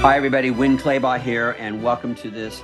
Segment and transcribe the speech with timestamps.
[0.00, 0.50] Hi, everybody.
[0.50, 2.62] Winn Claybaugh here, and welcome to this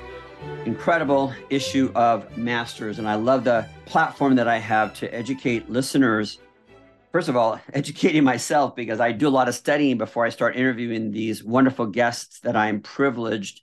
[0.64, 2.98] incredible issue of Masters.
[2.98, 6.38] And I love the platform that I have to educate listeners.
[7.12, 10.56] First of all, educating myself because I do a lot of studying before I start
[10.56, 13.60] interviewing these wonderful guests that I'm privileged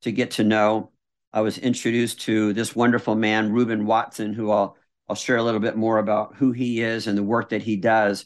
[0.00, 0.90] to get to know.
[1.30, 4.78] I was introduced to this wonderful man, Ruben Watson, who I'll
[5.10, 7.76] I'll share a little bit more about who he is and the work that he
[7.76, 8.24] does.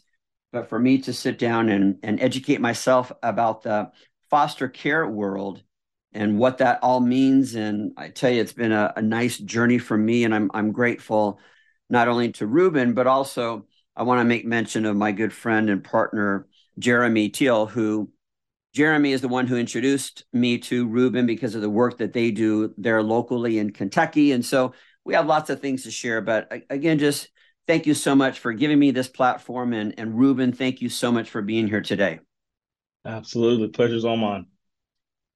[0.52, 3.90] But for me to sit down and, and educate myself about the
[4.34, 5.62] foster care world
[6.12, 7.54] and what that all means.
[7.54, 10.72] And I tell you, it's been a, a nice journey for me, and I'm I'm
[10.72, 11.38] grateful
[11.88, 15.70] not only to Ruben, but also I want to make mention of my good friend
[15.70, 16.48] and partner
[16.80, 18.10] Jeremy Teal, who
[18.72, 22.32] Jeremy is the one who introduced me to Ruben because of the work that they
[22.32, 24.32] do there locally in Kentucky.
[24.32, 24.74] And so
[25.04, 26.20] we have lots of things to share.
[26.20, 27.28] But again, just
[27.68, 29.72] thank you so much for giving me this platform.
[29.72, 32.18] And, and Ruben, thank you so much for being here today.
[33.04, 33.68] Absolutely.
[33.68, 34.46] Pleasure's all mine.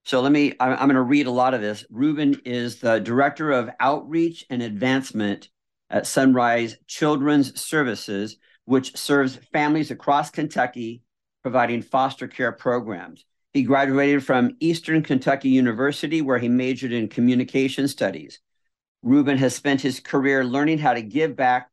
[0.05, 1.85] So let me, I'm, going to read a lot of this.
[1.91, 5.51] Ruben is the Director of Outreach and Advancement
[5.91, 11.03] at Sunrise Children's Services, which serves families across Kentucky,
[11.43, 13.27] providing foster care programs.
[13.53, 18.41] He graduated from Eastern Kentucky University, where he majored in communication studies.
[19.03, 21.71] Ruben has spent his career learning how to give back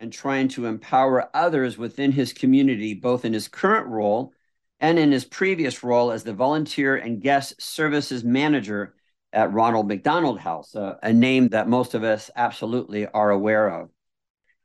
[0.00, 4.32] and trying to empower others within his community, both in his current role
[4.80, 8.94] and in his previous role as the volunteer and guest services manager
[9.32, 13.90] at Ronald McDonald House, uh, a name that most of us absolutely are aware of.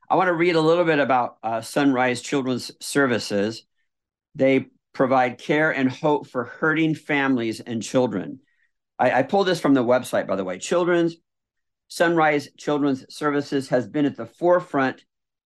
[0.09, 3.65] I want to read a little bit about uh, Sunrise Children's Services.
[4.33, 8.39] They provide care and hope for hurting families and children.
[8.97, 10.57] I, I pulled this from the website, by the way.
[10.57, 11.17] Children's
[11.87, 15.03] Sunrise Children's Services has been at the forefront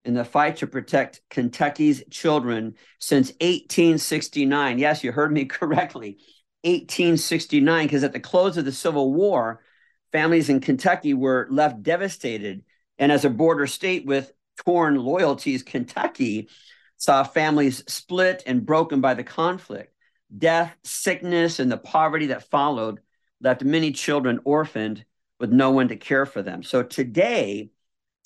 [0.09, 4.79] in the fight to protect Kentucky's children since 1869.
[4.79, 6.17] Yes, you heard me correctly.
[6.63, 9.63] 1869, because at the close of the Civil War,
[10.11, 12.65] families in Kentucky were left devastated.
[12.99, 14.33] And as a border state with
[14.65, 16.49] torn loyalties, Kentucky
[16.97, 19.95] saw families split and broken by the conflict.
[20.37, 23.01] Death, sickness, and the poverty that followed
[23.41, 25.05] left many children orphaned
[25.39, 26.63] with no one to care for them.
[26.63, 27.71] So today,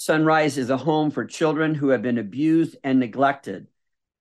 [0.04, 3.68] Sunrise is a home for children who have been abused and neglected,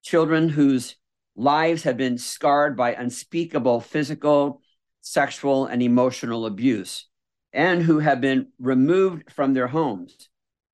[0.03, 0.95] children whose
[1.35, 4.61] lives have been scarred by unspeakable physical,
[5.01, 7.07] sexual, and emotional abuse,
[7.51, 10.29] and who have been removed from their homes.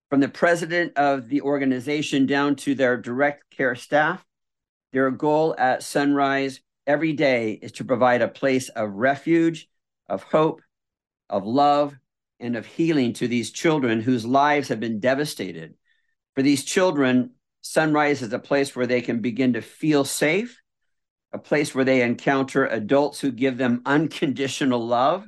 [0.10, 4.26] From the president of the organization down to their direct care staff,
[4.92, 9.70] their goal at Sunrise every day is to provide a place of refuge,
[10.10, 10.62] of hope,
[11.30, 11.98] of love,
[12.40, 15.76] and of healing to these children whose lives have been devastated.
[16.36, 17.32] For these children,
[17.62, 20.62] Sunrise is a place where they can begin to feel safe,
[21.34, 25.28] a place where they encounter adults who give them unconditional love,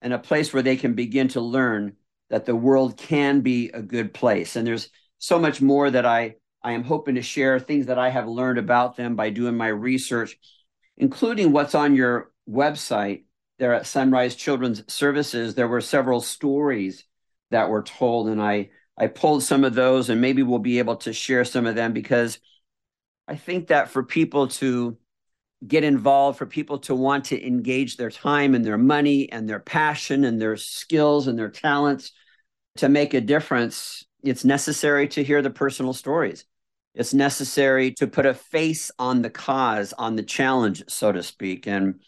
[0.00, 1.96] and a place where they can begin to learn
[2.28, 4.56] that the world can be a good place.
[4.56, 8.10] And there's so much more that I, I am hoping to share, things that I
[8.10, 10.36] have learned about them by doing my research,
[10.96, 13.24] including what's on your website
[13.62, 17.04] there at Sunrise Children's Services, there were several stories
[17.52, 20.96] that were told, and I I pulled some of those, and maybe we'll be able
[20.96, 22.40] to share some of them because
[23.28, 24.98] I think that for people to
[25.64, 29.60] get involved, for people to want to engage their time and their money and their
[29.60, 32.10] passion and their skills and their talents
[32.78, 36.46] to make a difference, it's necessary to hear the personal stories.
[36.96, 41.68] It's necessary to put a face on the cause, on the challenge, so to speak.
[41.68, 42.00] And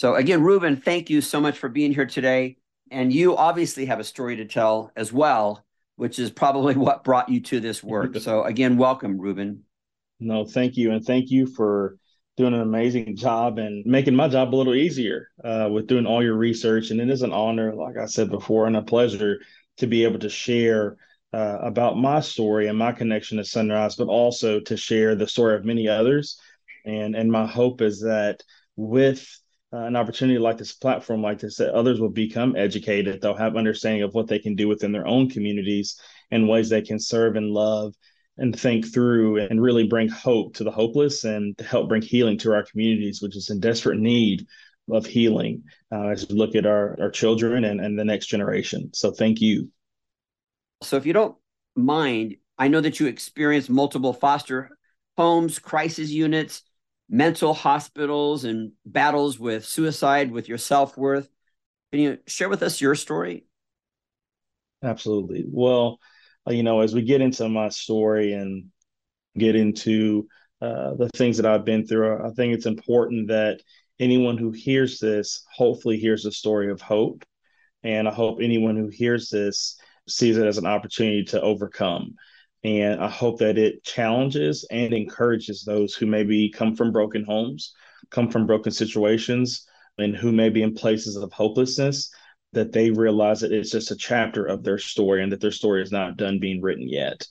[0.00, 2.56] so again, Ruben, thank you so much for being here today.
[2.90, 5.62] And you obviously have a story to tell as well,
[5.96, 8.16] which is probably what brought you to this work.
[8.16, 9.64] so again, welcome, Ruben.
[10.18, 10.92] No, thank you.
[10.92, 11.98] And thank you for
[12.38, 16.22] doing an amazing job and making my job a little easier uh, with doing all
[16.22, 16.90] your research.
[16.90, 19.40] And it is an honor, like I said before, and a pleasure
[19.76, 20.96] to be able to share
[21.34, 25.56] uh, about my story and my connection to Sunrise, but also to share the story
[25.56, 26.40] of many others.
[26.86, 28.42] And and my hope is that
[28.76, 29.39] with
[29.72, 33.20] uh, an opportunity like this platform like this that others will become educated.
[33.20, 36.00] They'll have understanding of what they can do within their own communities
[36.30, 37.94] and ways they can serve and love
[38.38, 42.38] and think through and really bring hope to the hopeless and to help bring healing
[42.38, 44.46] to our communities which is in desperate need
[44.90, 45.62] of healing
[45.92, 48.90] uh, as we look at our, our children and, and the next generation.
[48.92, 49.70] So thank you.
[50.82, 51.36] So if you don't
[51.76, 54.76] mind i know that you experienced multiple foster
[55.16, 56.62] homes crisis units
[57.10, 61.28] mental hospitals and battles with suicide, with your self worth.
[61.90, 63.44] Can you share with us your story?
[64.82, 65.44] Absolutely.
[65.46, 65.98] Well,
[66.48, 68.66] uh, you know, as we get into my story and
[69.36, 70.28] get into
[70.62, 73.60] uh, the things that I've been through, I think it's important that
[73.98, 77.24] anyone who hears this hopefully hears a story of hope.
[77.82, 79.76] And I hope anyone who hears this
[80.08, 82.14] sees it as an opportunity to overcome.
[82.62, 87.72] And I hope that it challenges and encourages those who maybe come from broken homes,
[88.10, 89.66] come from broken situations,
[89.98, 92.12] and who may be in places of hopelessness,
[92.52, 95.82] that they realize that it's just a chapter of their story and that their story
[95.82, 97.26] is not done being written yet.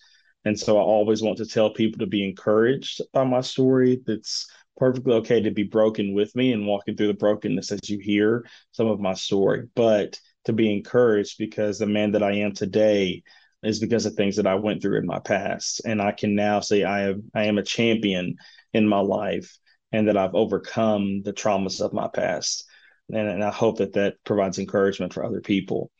[0.45, 4.01] And so I always want to tell people to be encouraged by my story.
[4.05, 7.99] That's perfectly okay to be broken with me and walking through the brokenness as you
[7.99, 12.53] hear some of my story, but to be encouraged because the man that I am
[12.53, 13.21] today
[13.63, 15.81] is because of things that I went through in my past.
[15.85, 18.35] And I can now say I am I am a champion
[18.73, 19.57] in my life
[19.91, 22.65] and that I've overcome the traumas of my past.
[23.09, 25.91] And, and I hope that that provides encouragement for other people.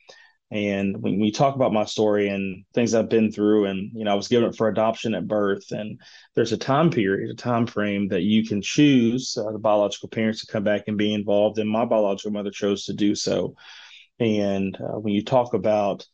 [0.51, 4.11] And when we talk about my story and things I've been through, and you know,
[4.11, 6.01] I was given it for adoption at birth, and
[6.33, 10.43] there's a time period, a time frame that you can choose uh, the biological parents
[10.43, 11.59] to come back and be involved.
[11.59, 13.55] And my biological mother chose to do so.
[14.19, 16.07] And uh, when you talk about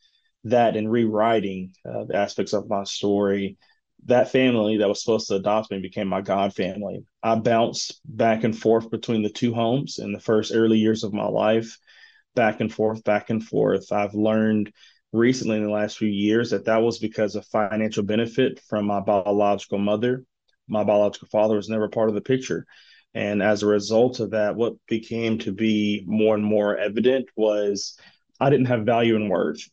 [0.48, 3.58] that and rewriting uh, the aspects of my story,
[4.06, 7.04] that family that was supposed to adopt me became my God family.
[7.22, 11.12] I bounced back and forth between the two homes in the first early years of
[11.12, 11.76] my life
[12.34, 13.90] back and forth, back and forth.
[13.90, 14.72] I've learned
[15.12, 19.00] recently in the last few years that that was because of financial benefit from my
[19.00, 20.24] biological mother.
[20.68, 22.66] My biological father was never part of the picture.
[23.14, 27.98] And as a result of that, what became to be more and more evident was
[28.38, 29.66] I didn't have value and worth.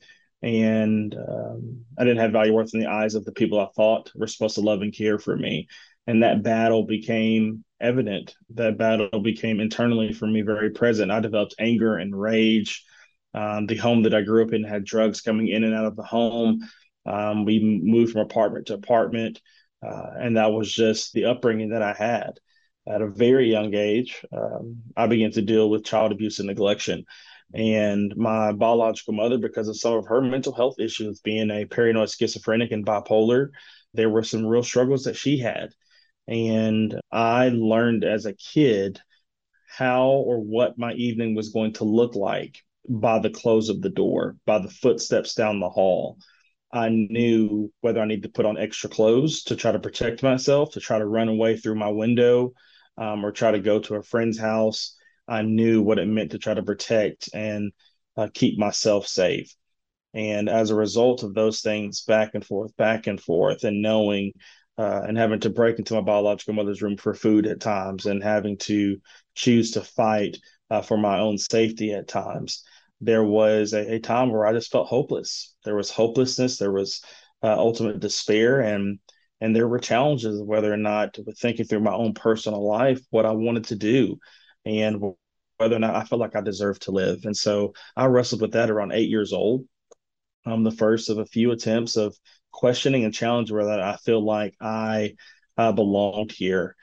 [0.44, 4.12] And um, I didn't have value worth in the eyes of the people I thought
[4.14, 5.68] were supposed to love and care for me.
[6.06, 8.36] And that battle became evident.
[8.56, 11.12] That battle became internally for me very present.
[11.12, 12.84] I developed anger and rage.
[13.34, 15.96] Um, the home that I grew up in had drugs coming in and out of
[15.96, 16.60] the home.
[17.06, 19.42] Um, we moved from apartment to apartment,
[19.82, 22.34] uh, and that was just the upbringing that I had.
[22.86, 27.06] At a very young age, um, I began to deal with child abuse and neglection.
[27.54, 32.10] And my biological mother, because of some of her mental health issues, being a paranoid
[32.10, 33.50] schizophrenic and bipolar,
[33.94, 35.70] there were some real struggles that she had.
[36.28, 39.00] And I learned as a kid
[39.68, 42.58] how or what my evening was going to look like
[42.88, 46.18] by the close of the door, by the footsteps down the hall.
[46.72, 50.72] I knew whether I needed to put on extra clothes to try to protect myself,
[50.72, 52.54] to try to run away through my window,
[52.98, 54.96] um, or try to go to a friend's house.
[55.28, 57.72] I knew what it meant to try to protect and
[58.18, 59.54] uh, keep myself safe.
[60.14, 64.34] And as a result of those things, back and forth, back and forth, and knowing
[64.78, 68.24] uh, and having to break into my biological mother's room for food at times and
[68.24, 68.98] having to
[69.36, 70.38] choose to fight
[70.72, 72.64] uh, for my own safety at times.
[73.00, 75.54] There was a, a, time where I just felt hopeless.
[75.64, 76.58] There was hopelessness.
[76.58, 77.02] There was
[77.44, 79.00] uh, ultimate despair, and
[79.42, 83.32] and there were challenges whether or not, thinking through my own personal life, what I
[83.32, 84.18] wanted to do,
[84.66, 85.02] and
[85.58, 87.26] whether or not I felt like I deserved to live.
[87.26, 89.66] And so I wrestled with that around eight years old.
[90.46, 92.16] I'm the first of a few attempts of
[92.52, 95.16] questioning and challenging whether I feel like I
[95.58, 96.76] uh, belonged here.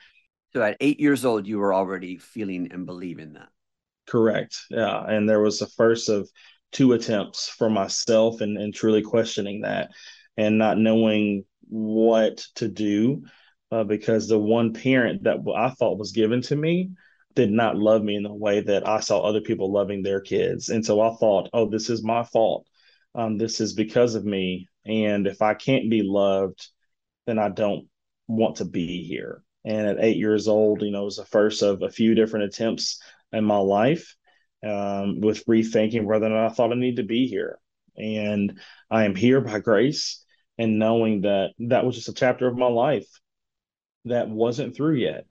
[0.53, 3.49] So at eight years old, you were already feeling and believing that.
[4.07, 4.57] Correct.
[4.69, 5.05] Yeah.
[5.05, 6.29] And there was the first of
[6.71, 9.91] two attempts for myself and, and truly questioning that
[10.37, 13.23] and not knowing what to do
[13.71, 16.91] uh, because the one parent that I thought was given to me
[17.35, 20.69] did not love me in the way that I saw other people loving their kids.
[20.69, 22.67] And so I thought, oh, this is my fault.
[23.15, 24.67] Um, this is because of me.
[24.85, 26.67] And if I can't be loved,
[27.27, 27.87] then I don't
[28.27, 29.43] want to be here.
[29.63, 32.45] And at eight years old, you know, it was the first of a few different
[32.45, 34.15] attempts in my life
[34.65, 37.59] um, with rethinking whether or not I thought I need to be here.
[37.97, 38.59] And
[38.89, 40.23] I am here by grace
[40.57, 43.07] and knowing that that was just a chapter of my life
[44.05, 45.25] that wasn't through yet.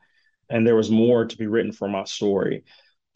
[0.51, 2.65] And there was more to be written for my story.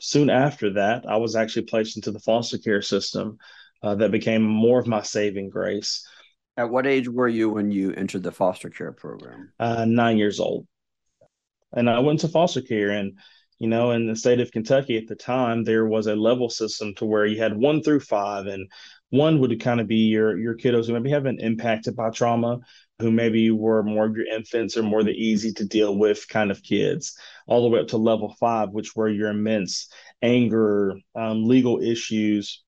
[0.00, 3.38] Soon after that, I was actually placed into the foster care system
[3.83, 6.07] uh, that became more of my saving grace.
[6.57, 9.53] At what age were you when you entered the foster care program?
[9.59, 10.67] Uh, nine years old.
[11.73, 12.91] And I went to foster care.
[12.91, 13.19] And,
[13.59, 16.95] you know, in the state of Kentucky at the time, there was a level system
[16.95, 18.47] to where you had one through five.
[18.47, 18.71] And
[19.11, 22.61] one would kind of be your, your kiddos who maybe have been impacted by trauma,
[23.01, 26.51] who maybe were more of your infants or more the easy to deal with kind
[26.51, 29.89] of kids, all the way up to level five, which were your immense
[30.23, 32.63] anger, um, legal issues,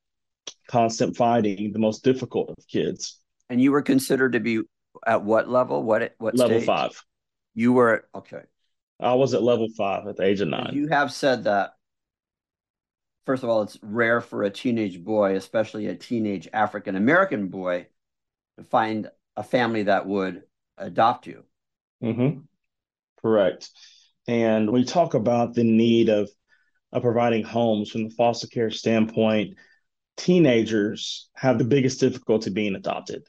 [0.68, 3.20] constant fighting, the most difficult of kids.
[3.48, 4.62] And you were considered to be
[5.06, 5.82] at what level?
[5.82, 6.66] What what level stage?
[6.66, 7.04] five?
[7.54, 8.42] You were okay.
[8.98, 10.70] I was at level five at the age of nine.
[10.72, 11.74] You have said that.
[13.26, 17.86] First of all, it's rare for a teenage boy, especially a teenage African American boy,
[18.56, 20.42] to find a family that would
[20.78, 21.44] adopt you.
[22.02, 22.40] Mm-hmm.
[23.20, 23.70] Correct.
[24.28, 26.28] And we talk about the need of
[26.92, 29.56] of providing homes from the foster care standpoint,
[30.16, 33.26] teenagers have the biggest difficulty being adopted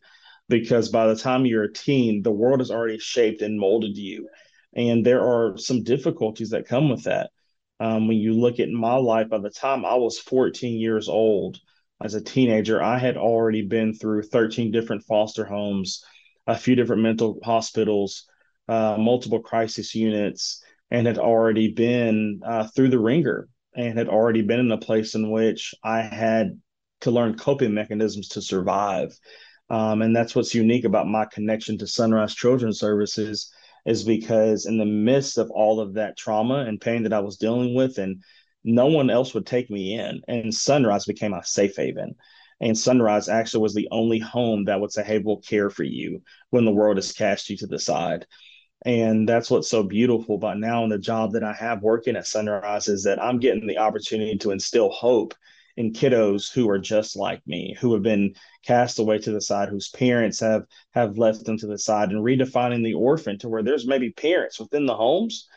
[0.48, 4.30] because by the time you're a teen, the world has already shaped and molded you.
[4.74, 7.32] And there are some difficulties that come with that.
[7.80, 11.60] Um, when you look at my life, by the time I was 14 years old,
[12.02, 16.04] as a teenager, I had already been through 13 different foster homes,
[16.46, 18.26] a few different mental hospitals,
[18.68, 24.42] uh, multiple crisis units, and had already been uh, through the ringer and had already
[24.42, 26.60] been in a place in which I had
[27.02, 29.18] to learn coping mechanisms to survive.
[29.70, 33.52] Um, and that's what's unique about my connection to Sunrise Children's Services
[33.86, 37.38] is because in the midst of all of that trauma and pain that I was
[37.38, 38.22] dealing with, and
[38.68, 42.16] no one else would take me in, and Sunrise became my safe haven.
[42.60, 46.22] And Sunrise actually was the only home that would say, Hey, we'll care for you
[46.50, 48.26] when the world has cast you to the side.
[48.86, 52.28] And that's what's so beautiful about now in the job that I have working at
[52.28, 55.34] Sunrise is that I'm getting the opportunity to instill hope
[55.78, 58.34] in kiddos who are just like me, who have been
[58.66, 62.24] cast away to the side, whose parents have have left them to the side, and
[62.24, 65.48] redefining the orphan to where there's maybe parents within the homes,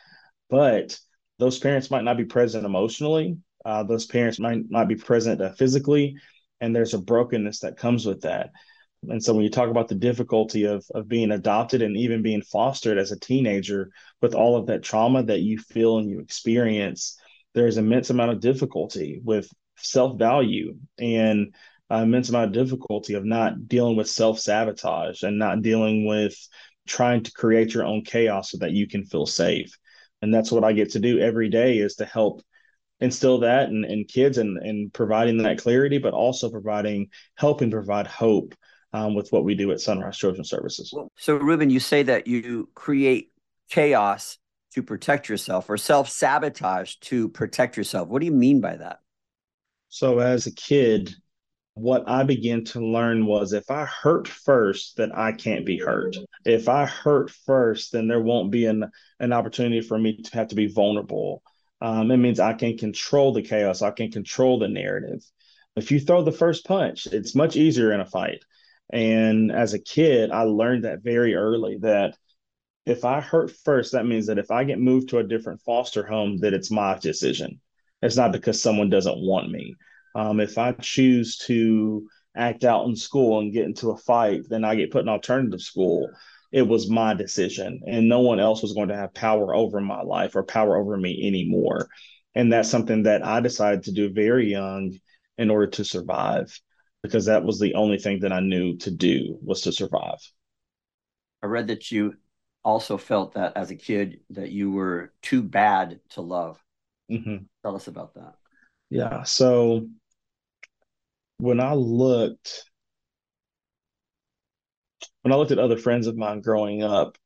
[0.49, 0.97] but
[1.41, 3.35] those parents might not be present emotionally.
[3.65, 6.15] Uh, those parents might not be present uh, physically,
[6.59, 8.51] and there's a brokenness that comes with that.
[9.09, 12.43] And so when you talk about the difficulty of of being adopted and even being
[12.43, 13.89] fostered as a teenager
[14.21, 17.19] with all of that trauma that you feel and you experience,
[17.55, 21.55] there's immense amount of difficulty with self value and
[21.89, 26.35] immense amount of difficulty of not dealing with self sabotage and not dealing with
[26.87, 29.75] trying to create your own chaos so that you can feel safe.
[30.21, 32.41] And that's what I get to do every day is to help
[32.99, 38.07] instill that in, in kids and, and providing that clarity, but also providing, helping provide
[38.07, 38.53] hope
[38.93, 40.93] um, with what we do at Sunrise Children's Services.
[41.17, 43.31] So, Ruben, you say that you create
[43.69, 44.37] chaos
[44.73, 48.07] to protect yourself or self sabotage to protect yourself.
[48.07, 48.99] What do you mean by that?
[49.89, 51.13] So as a kid,
[51.81, 56.15] what I began to learn was if I hurt first, then I can't be hurt.
[56.45, 58.85] If I hurt first, then there won't be an,
[59.19, 61.41] an opportunity for me to have to be vulnerable.
[61.81, 65.23] Um, it means I can control the chaos, I can control the narrative.
[65.75, 68.45] If you throw the first punch, it's much easier in a fight.
[68.93, 72.15] And as a kid, I learned that very early that
[72.85, 76.05] if I hurt first, that means that if I get moved to a different foster
[76.05, 77.59] home, that it's my decision.
[78.03, 79.75] It's not because someone doesn't want me.
[80.15, 84.63] Um, if I choose to act out in school and get into a fight, then
[84.63, 86.09] I get put in alternative school.
[86.51, 90.01] It was my decision, and no one else was going to have power over my
[90.01, 91.87] life or power over me anymore.
[92.35, 94.97] And that's something that I decided to do very young
[95.37, 96.57] in order to survive,
[97.03, 100.19] because that was the only thing that I knew to do was to survive.
[101.41, 102.15] I read that you
[102.63, 106.61] also felt that as a kid that you were too bad to love.
[107.09, 107.45] Mm-hmm.
[107.63, 108.33] Tell us about that.
[108.89, 109.23] Yeah.
[109.23, 109.87] So
[111.41, 112.69] when I looked,
[115.23, 117.17] when I looked at other friends of mine growing up,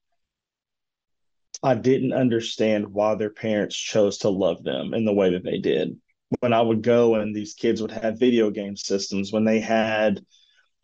[1.61, 5.57] I didn't understand why their parents chose to love them in the way that they
[5.57, 5.99] did.
[6.39, 10.21] When I would go and these kids would have video game systems, when they had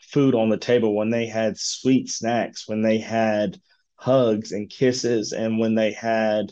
[0.02, 3.62] food on the table, when they had sweet snacks, when they had
[3.96, 6.52] hugs and kisses, and when they had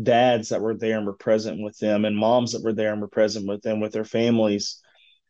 [0.00, 3.00] dads that were there and were present with them and moms that were there and
[3.00, 4.80] were present with them with their families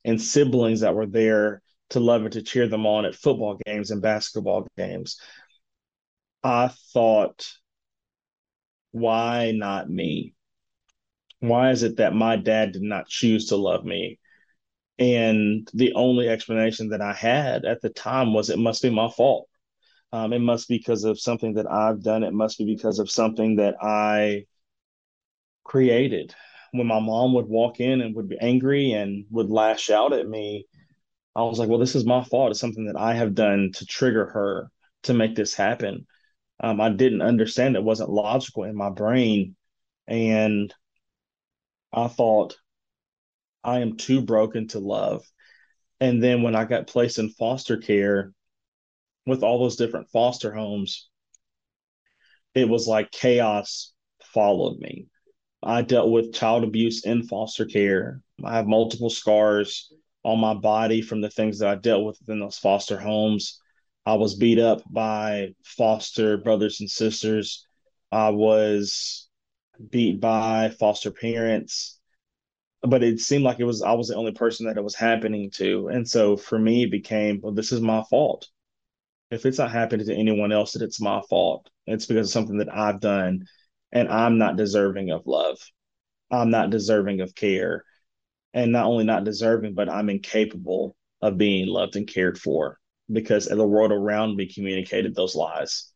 [0.04, 3.90] and siblings that were there to love and to cheer them on at football games
[3.90, 5.20] and basketball games
[6.42, 7.46] i thought
[8.92, 10.34] why not me
[11.40, 14.18] why is it that my dad did not choose to love me
[14.98, 19.08] and the only explanation that i had at the time was it must be my
[19.10, 19.48] fault
[20.14, 22.22] um, it must be because of something that I've done.
[22.22, 24.44] It must be because of something that I
[25.64, 26.32] created.
[26.74, 30.26] When my mom would walk in and would be angry and would lash out at
[30.28, 30.66] me,
[31.36, 32.50] I was like, well, this is my fault.
[32.50, 34.72] It's something that I have done to trigger her
[35.04, 36.08] to make this happen.
[36.58, 39.54] Um, I didn't understand it wasn't logical in my brain.
[40.08, 40.74] And
[41.92, 42.56] I thought,
[43.62, 45.24] I am too broken to love.
[46.00, 48.32] And then when I got placed in foster care
[49.26, 51.08] with all those different foster homes,
[52.52, 53.92] it was like chaos
[54.24, 55.06] followed me.
[55.64, 58.20] I dealt with child abuse in foster care.
[58.44, 59.92] I have multiple scars
[60.22, 63.60] on my body from the things that I dealt with in those foster homes.
[64.06, 67.66] I was beat up by foster brothers and sisters.
[68.12, 69.28] I was
[69.90, 71.98] beat by foster parents.
[72.82, 75.50] But it seemed like it was I was the only person that it was happening
[75.52, 75.88] to.
[75.88, 78.46] And so for me it became, well, this is my fault.
[79.30, 81.70] If it's not happening to anyone else, that it's my fault.
[81.86, 83.46] It's because of something that I've done
[83.94, 85.58] and I'm not deserving of love.
[86.30, 87.84] I'm not deserving of care.
[88.52, 92.78] And not only not deserving, but I'm incapable of being loved and cared for
[93.10, 95.92] because the world around me communicated those lies.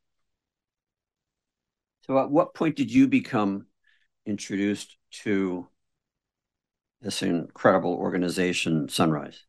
[2.03, 3.67] So, at what point did you become
[4.25, 5.69] introduced to
[7.01, 9.45] this incredible organization, Sunrise?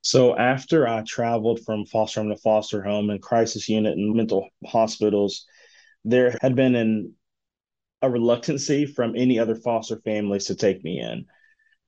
[0.00, 4.48] So, after I traveled from foster home to foster home and crisis unit and mental
[4.66, 5.46] hospitals,
[6.04, 7.14] there had been an,
[8.02, 11.24] a reluctancy from any other foster families to take me in.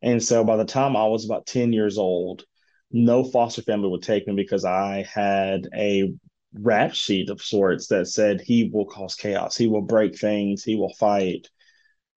[0.03, 2.45] And so, by the time I was about 10 years old,
[2.93, 6.13] no foster family would take me because I had a
[6.55, 10.77] rap sheet of sorts that said he will cause chaos, he will break things, he
[10.77, 11.49] will fight.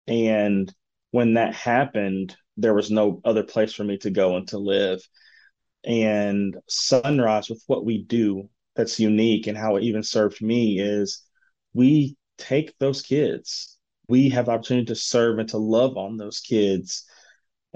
[0.06, 0.72] And
[1.10, 5.00] when that happened, there was no other place for me to go and to live.
[5.84, 11.22] And Sunrise, with what we do that's unique and how it even served me, is
[11.72, 13.75] we take those kids.
[14.08, 17.06] We have the opportunity to serve and to love on those kids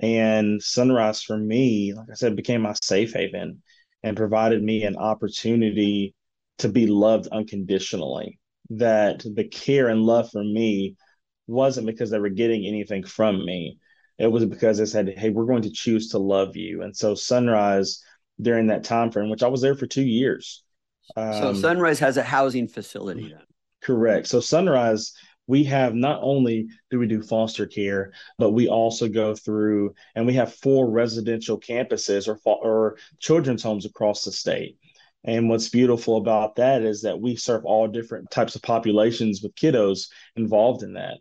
[0.02, 3.62] and Sunrise for me, like I said, became my safe haven
[4.02, 6.14] and provided me an opportunity
[6.58, 8.38] to be loved unconditionally.
[8.70, 10.96] That the care and love for me
[11.46, 13.78] wasn't because they were getting anything from me.
[14.18, 16.82] It was because they said, Hey, we're going to choose to love you.
[16.82, 18.02] And so Sunrise
[18.40, 20.62] during that time frame, which I was there for two years.
[21.16, 23.34] Um, so Sunrise has a housing facility.
[23.82, 24.28] Correct.
[24.28, 25.12] So Sunrise
[25.46, 30.26] we have not only do we do foster care, but we also go through and
[30.26, 34.78] we have four residential campuses or, or children's homes across the state.
[35.24, 39.54] And what's beautiful about that is that we serve all different types of populations with
[39.54, 41.18] kiddos involved in that.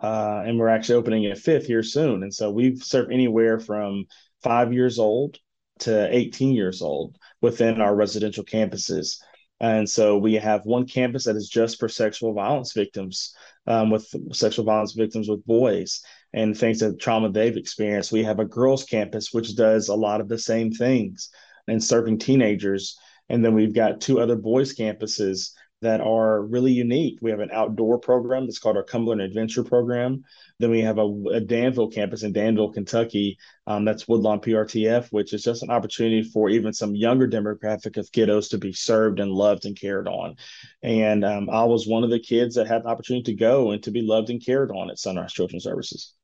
[0.00, 2.22] Uh, and we're actually opening a fifth here soon.
[2.22, 4.06] And so we serve anywhere from
[4.42, 5.38] five years old
[5.80, 9.18] to 18 years old within our residential campuses.
[9.62, 13.32] And so we have one campus that is just for sexual violence victims,
[13.68, 16.02] um, with sexual violence victims with boys
[16.32, 18.10] and things that trauma they've experienced.
[18.10, 21.30] We have a girls' campus, which does a lot of the same things
[21.68, 22.98] and serving teenagers.
[23.28, 27.18] And then we've got two other boys' campuses that are really unique.
[27.20, 30.24] We have an outdoor program that's called our Cumberland Adventure Program.
[30.58, 33.36] Then we have a, a Danville campus in Danville, Kentucky.
[33.66, 38.10] Um, that's Woodlawn PRTF, which is just an opportunity for even some younger demographic of
[38.10, 40.36] kiddos to be served and loved and cared on.
[40.82, 43.82] And um, I was one of the kids that had the opportunity to go and
[43.82, 46.14] to be loved and cared on at Sunrise Children's Services.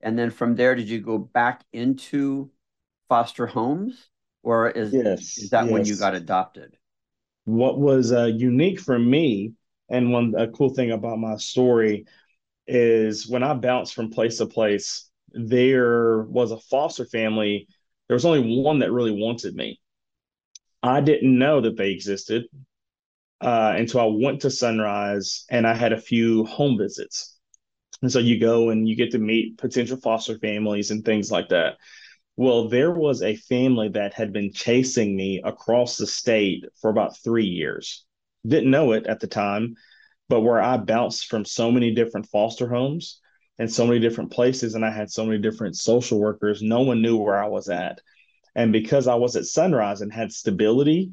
[0.00, 2.50] And then from there, did you go back into
[3.08, 4.08] foster homes,
[4.42, 5.72] or is, yes, is that yes.
[5.72, 6.76] when you got adopted?
[7.50, 9.52] What was uh, unique for me
[9.88, 12.06] and one a cool thing about my story
[12.66, 17.66] is when I bounced from place to place, there was a foster family.
[18.08, 19.80] There was only one that really wanted me.
[20.82, 22.44] I didn't know that they existed
[23.40, 27.36] uh, until I went to Sunrise and I had a few home visits.
[28.02, 31.48] And so you go and you get to meet potential foster families and things like
[31.50, 31.76] that.
[32.36, 37.18] Well, there was a family that had been chasing me across the state for about
[37.18, 38.04] three years.
[38.46, 39.74] Didn't know it at the time,
[40.28, 43.20] but where I bounced from so many different foster homes
[43.58, 47.02] and so many different places, and I had so many different social workers, no one
[47.02, 48.00] knew where I was at.
[48.54, 51.12] And because I was at Sunrise and had stability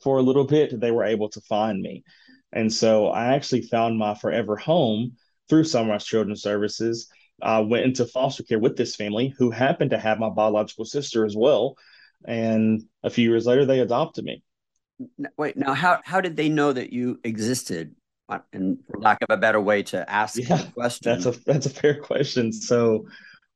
[0.00, 2.04] for a little bit, they were able to find me.
[2.52, 5.16] And so I actually found my forever home
[5.48, 7.08] through Sunrise Children's Services
[7.42, 11.24] uh, went into foster care with this family who happened to have my biological sister
[11.24, 11.76] as well.
[12.26, 14.42] And a few years later, they adopted me.
[15.36, 17.94] Wait, now how how did they know that you existed?
[18.52, 21.66] And for lack of a better way to ask yeah, the question, that's a that's
[21.66, 22.52] a fair question.
[22.52, 23.06] So,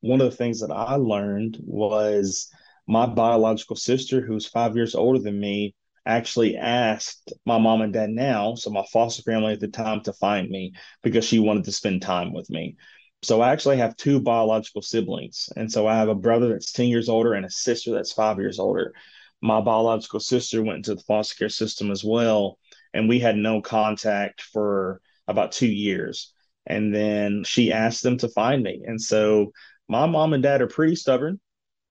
[0.01, 2.49] one of the things that I learned was
[2.87, 5.75] my biological sister, who's five years older than me,
[6.07, 10.13] actually asked my mom and dad now, so my foster family at the time, to
[10.13, 12.77] find me because she wanted to spend time with me.
[13.23, 15.51] So I actually have two biological siblings.
[15.57, 18.39] And so I have a brother that's 10 years older and a sister that's five
[18.39, 18.95] years older.
[19.43, 22.59] My biological sister went into the foster care system as well.
[22.95, 26.33] And we had no contact for about two years.
[26.67, 28.83] And then she asked them to find me.
[28.87, 29.53] And so
[29.89, 31.41] my mom and dad are pretty stubborn.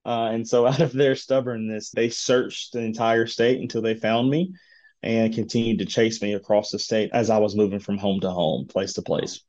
[0.04, 4.28] Uh, and so out of their stubbornness, they searched the entire state until they found
[4.28, 4.52] me
[5.02, 8.30] and continued to chase me across the state as I was moving from home to
[8.30, 9.40] home, place to place.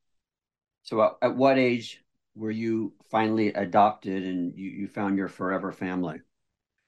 [0.83, 2.03] So, at, at what age
[2.35, 6.21] were you finally adopted and you, you found your forever family?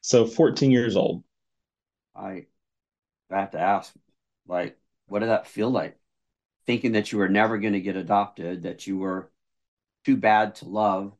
[0.01, 1.23] So, 14 years old.
[2.15, 2.45] I,
[3.31, 3.93] I have to ask,
[4.47, 4.77] like,
[5.07, 5.97] what did that feel like?
[6.65, 9.31] Thinking that you were never going to get adopted, that you were
[10.05, 11.13] too bad to love,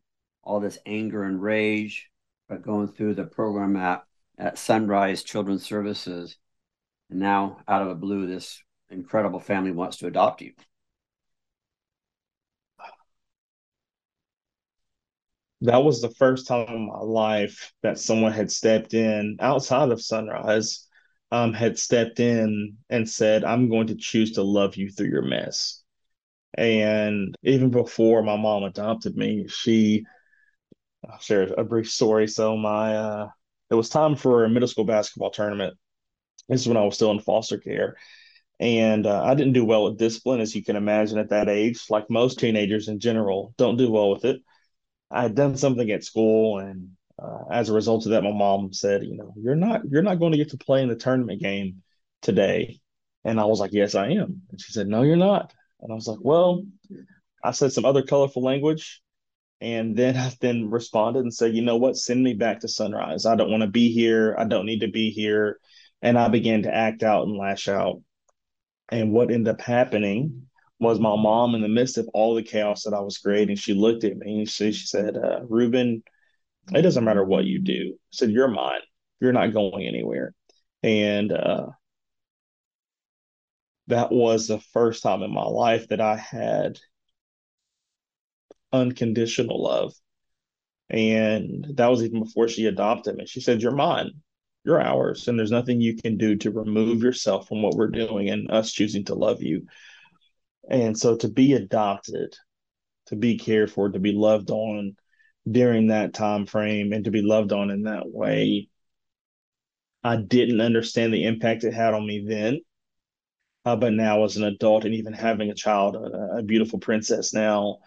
[0.43, 2.09] all this anger and rage,
[2.47, 4.05] but going through the program at,
[4.37, 6.37] at Sunrise Children's Services.
[7.09, 10.53] And now, out of the blue, this incredible family wants to adopt you.
[15.63, 20.01] That was the first time in my life that someone had stepped in outside of
[20.01, 20.87] Sunrise,
[21.31, 25.23] um, had stepped in and said, I'm going to choose to love you through your
[25.23, 25.81] mess.
[26.55, 30.05] And even before my mom adopted me, she
[31.09, 32.27] I'll share a brief story.
[32.27, 33.29] So my uh,
[33.69, 35.75] it was time for a middle school basketball tournament.
[36.49, 37.95] This is when I was still in foster care.
[38.59, 41.85] And uh, I didn't do well with discipline, as you can imagine at that age.
[41.89, 44.41] Like most teenagers in general, don't do well with it.
[45.13, 46.89] I had done something at school, and
[47.21, 50.19] uh, as a result of that, my mom said, "You know, you're not you're not
[50.19, 51.83] going to get to play in the tournament game
[52.21, 52.79] today."
[53.23, 55.95] And I was like, "Yes, I am." And she said, "No, you're not." And I
[55.95, 56.65] was like, "Well,"
[57.43, 59.01] I said some other colorful language,
[59.61, 61.97] and then I then responded and said, "You know what?
[61.97, 63.27] Send me back to Sunrise.
[63.27, 64.35] I don't want to be here.
[64.37, 65.59] I don't need to be here."
[66.01, 68.01] And I began to act out and lash out.
[68.89, 70.47] And what ended up happening
[70.83, 73.73] was my mom, in the midst of all the chaos that I was creating, she
[73.73, 76.03] looked at me and she, she said, uh, Ruben,
[76.73, 77.93] it doesn't matter what you do.
[77.95, 78.81] I said, You're mine.
[79.19, 80.33] You're not going anywhere.
[80.83, 81.67] And uh,
[83.87, 86.79] that was the first time in my life that I had
[88.71, 89.93] unconditional love.
[90.89, 93.25] And that was even before she adopted me.
[93.25, 94.11] She said, You're mine
[94.63, 98.29] you're ours and there's nothing you can do to remove yourself from what we're doing
[98.29, 99.65] and us choosing to love you
[100.69, 102.35] and so to be adopted
[103.07, 104.95] to be cared for to be loved on
[105.49, 108.67] during that time frame and to be loved on in that way
[110.03, 112.59] i didn't understand the impact it had on me then.
[113.65, 117.33] Uh, but now as an adult and even having a child a, a beautiful princess
[117.33, 117.77] now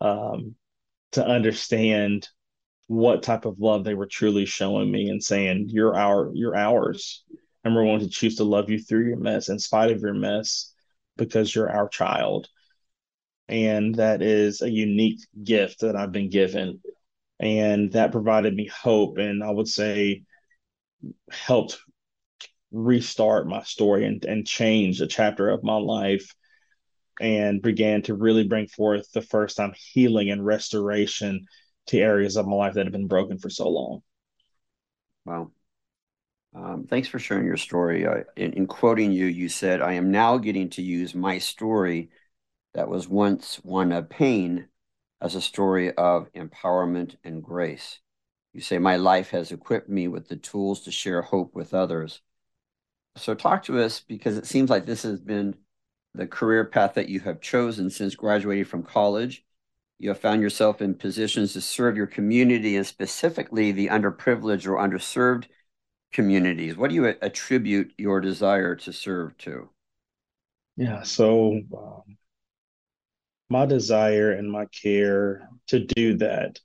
[0.00, 0.54] um,
[1.12, 2.26] to understand
[2.86, 7.24] what type of love they were truly showing me and saying you're our you're ours.
[7.62, 10.14] And we're going to choose to love you through your mess in spite of your
[10.14, 10.72] mess
[11.20, 12.48] because you're our child
[13.48, 16.80] and that is a unique gift that I've been given
[17.38, 20.22] and that provided me hope and I would say
[21.30, 21.78] helped
[22.72, 26.34] restart my story and, and change a chapter of my life
[27.20, 31.46] and began to really bring forth the first time healing and restoration
[31.86, 34.02] to areas of my life that have been broken for so long.
[35.26, 35.50] Wow.
[36.54, 38.04] Um, thanks for sharing your story.
[38.36, 42.10] In, in, quoting you, you said, I am now getting to use my story
[42.74, 44.68] that was once one of pain
[45.20, 48.00] as a story of empowerment and grace.
[48.52, 52.20] You say, My life has equipped me with the tools to share hope with others.
[53.16, 55.54] So, talk to us because it seems like this has been
[56.14, 59.44] the career path that you have chosen since graduating from college
[60.00, 64.76] you have found yourself in positions to serve your community and specifically the underprivileged or
[64.76, 65.44] underserved
[66.12, 66.76] communities.
[66.76, 69.68] What do you attribute your desire to serve to?
[70.76, 72.16] Yeah, so um,
[73.48, 76.58] my desire and my care to do that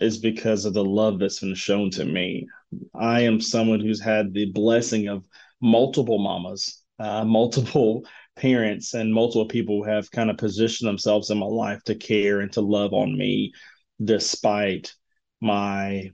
[0.00, 2.46] is because of the love that's been shown to me.
[2.94, 5.26] I am someone who's had the blessing of
[5.60, 8.04] multiple mamas, uh, multiple
[8.36, 12.40] parents and multiple people who have kind of positioned themselves in my life to care
[12.40, 13.52] and to love on me
[14.02, 14.94] despite
[15.40, 16.12] my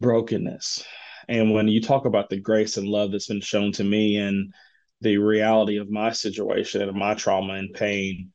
[0.00, 0.84] brokenness.
[1.28, 4.52] And when you talk about the grace and love that's been shown to me and
[5.00, 8.32] the reality of my situation and my trauma and pain,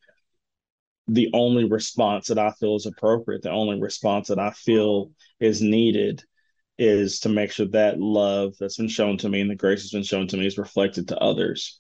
[1.08, 5.62] the only response that I feel is appropriate, the only response that I feel is
[5.62, 6.24] needed
[6.78, 9.94] is to make sure that love that's been shown to me and the grace that's
[9.94, 11.80] been shown to me is reflected to others.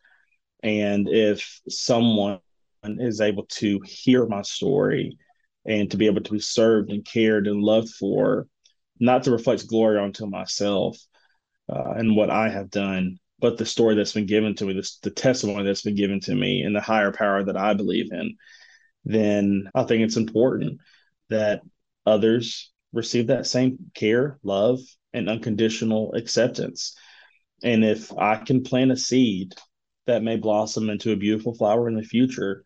[0.63, 2.39] And if someone
[2.84, 5.17] is able to hear my story
[5.65, 8.48] and to be able to be served and cared and loved for,
[9.02, 10.98] not to reflect glory onto myself
[11.68, 15.10] uh, and what I have done, but the story that's been given to me, the
[15.10, 18.38] testimony that's been given to me, and the higher power that I believe in,
[19.04, 20.80] then I think it's important
[21.30, 21.62] that
[22.06, 24.80] others receive that same care, love,
[25.14, 26.96] and unconditional acceptance.
[27.64, 29.56] And if I can plant a seed
[30.06, 32.64] that may blossom into a beautiful flower in the future,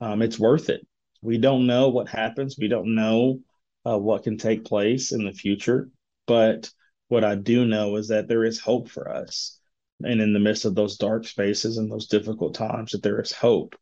[0.00, 0.86] um, it's worth it.
[1.22, 2.56] We don't know what happens.
[2.58, 3.40] We don't know
[3.86, 5.90] uh, what can take place in the future.
[6.26, 6.70] But
[7.08, 9.58] what I do know is that there is hope for us.
[10.02, 13.32] And in the midst of those dark spaces and those difficult times, that there is
[13.32, 13.74] hope.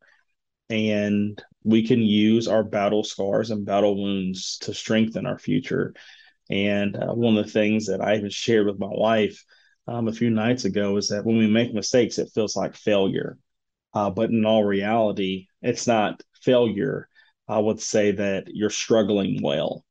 [0.70, 5.94] And we can use our battle scars and battle wounds to strengthen our future.
[6.50, 9.44] And uh, one of the things that I even shared with my wife
[9.88, 13.38] um, a few nights ago is that when we make mistakes, it feels like failure.
[13.94, 17.08] Uh, but in all reality, it's not failure.
[17.48, 19.84] I would say that you're struggling well.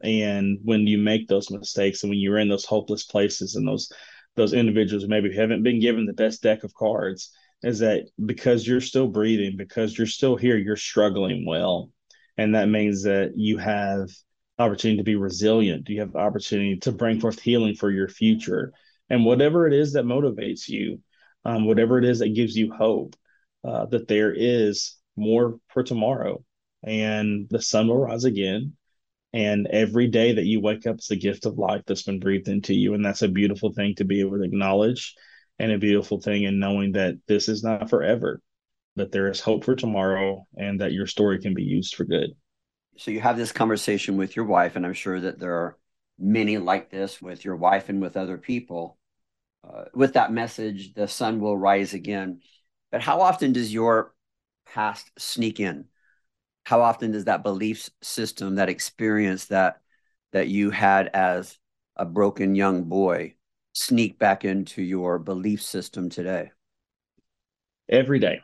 [0.00, 3.90] And when you make those mistakes and when you're in those hopeless places and those
[4.36, 7.32] those individuals maybe haven't been given the best deck of cards,
[7.62, 11.90] is that because you're still breathing, because you're still here, you're struggling well.
[12.36, 14.08] And that means that you have
[14.58, 15.88] opportunity to be resilient.
[15.88, 18.72] You have opportunity to bring forth healing for your future.
[19.10, 21.00] And whatever it is that motivates you,
[21.44, 23.16] um, whatever it is that gives you hope,
[23.64, 26.44] uh, that there is more for tomorrow
[26.84, 28.76] and the sun will rise again.
[29.38, 32.48] And every day that you wake up is a gift of life that's been breathed
[32.48, 32.94] into you.
[32.94, 35.14] And that's a beautiful thing to be able to acknowledge
[35.60, 38.40] and a beautiful thing in knowing that this is not forever,
[38.96, 42.30] that there is hope for tomorrow and that your story can be used for good.
[42.96, 45.78] So you have this conversation with your wife, and I'm sure that there are
[46.18, 48.98] many like this with your wife and with other people.
[49.62, 52.40] Uh, with that message, the sun will rise again.
[52.90, 54.12] But how often does your
[54.66, 55.84] past sneak in?
[56.68, 59.80] How often does that belief system, that experience that
[60.32, 61.56] that you had as
[61.96, 63.36] a broken young boy,
[63.72, 66.50] sneak back into your belief system today?
[67.88, 68.42] Every day.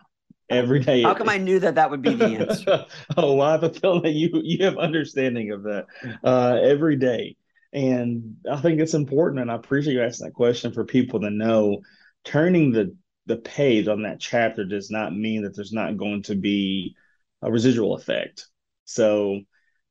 [0.48, 1.02] Every day.
[1.02, 2.87] How come I knew that that would be the answer?
[3.18, 5.84] oh, well, I have a feeling that you you have understanding of that
[6.24, 7.37] uh, every day,
[7.74, 11.30] and I think it's important, and I appreciate you asking that question for people to
[11.30, 11.82] know.
[12.24, 16.34] Turning the the page on that chapter does not mean that there's not going to
[16.34, 16.96] be
[17.44, 18.48] a residual effect.
[18.87, 19.40] So,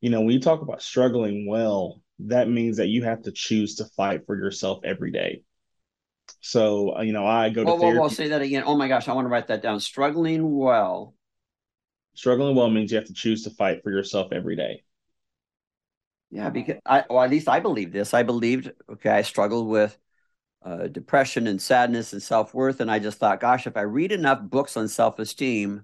[0.01, 3.75] you know, when you talk about struggling well, that means that you have to choose
[3.75, 5.43] to fight for yourself every day.
[6.41, 8.63] So, uh, you know, I go to whoa, whoa, whoa, say that again.
[8.65, 9.79] Oh my gosh, I want to write that down.
[9.79, 11.13] Struggling well.
[12.15, 14.83] Struggling well means you have to choose to fight for yourself every day.
[16.31, 18.13] Yeah, because I, well, at least I believe this.
[18.13, 19.97] I believed, okay, I struggled with
[20.65, 22.79] uh, depression and sadness and self worth.
[22.79, 25.83] And I just thought, gosh, if I read enough books on self esteem,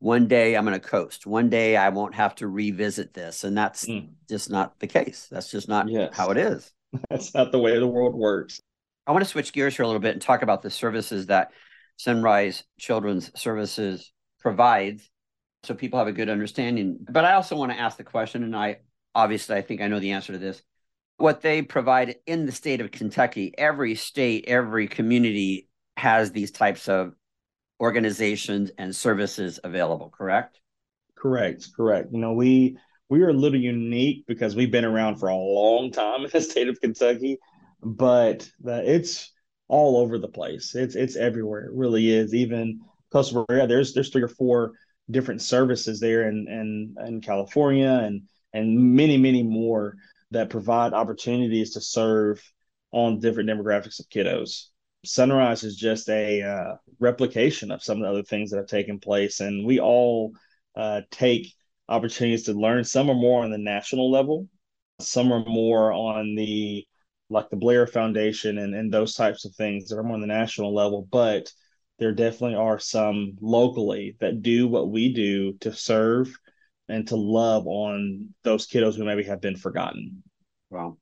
[0.00, 1.26] one day I'm going to coast.
[1.26, 3.44] One day I won't have to revisit this.
[3.44, 4.08] And that's mm.
[4.28, 5.28] just not the case.
[5.30, 6.14] That's just not yes.
[6.14, 6.72] how it is.
[7.08, 8.60] That's not the way the world works.
[9.06, 11.52] I want to switch gears here a little bit and talk about the services that
[11.98, 15.08] Sunrise Children's Services provides
[15.62, 16.98] so people have a good understanding.
[17.08, 18.78] But I also want to ask the question, and I
[19.14, 20.62] obviously I think I know the answer to this.
[21.16, 26.88] What they provide in the state of Kentucky, every state, every community has these types
[26.88, 27.14] of
[27.80, 30.60] organizations and services available, correct?
[31.16, 32.12] Correct, correct.
[32.12, 35.90] You know, we we are a little unique because we've been around for a long
[35.90, 37.38] time in the state of Kentucky,
[37.82, 39.32] but the, it's
[39.68, 40.74] all over the place.
[40.74, 41.66] It's it's everywhere.
[41.66, 42.34] It really is.
[42.34, 42.80] Even
[43.12, 44.72] to where there's there's three or four
[45.10, 49.96] different services there in in, in California and and many many more
[50.30, 52.40] that provide opportunities to serve
[52.92, 54.66] on different demographics of kiddos.
[55.04, 58.98] Sunrise is just a uh, replication of some of the other things that have taken
[58.98, 60.32] place, and we all
[60.76, 61.54] uh, take
[61.88, 62.84] opportunities to learn.
[62.84, 64.48] Some are more on the national level,
[65.00, 66.86] some are more on the
[67.30, 70.26] like the Blair Foundation and, and those types of things that are more on the
[70.26, 71.50] national level, but
[71.98, 76.36] there definitely are some locally that do what we do to serve
[76.88, 80.24] and to love on those kiddos who maybe have been forgotten.
[80.70, 80.96] Wow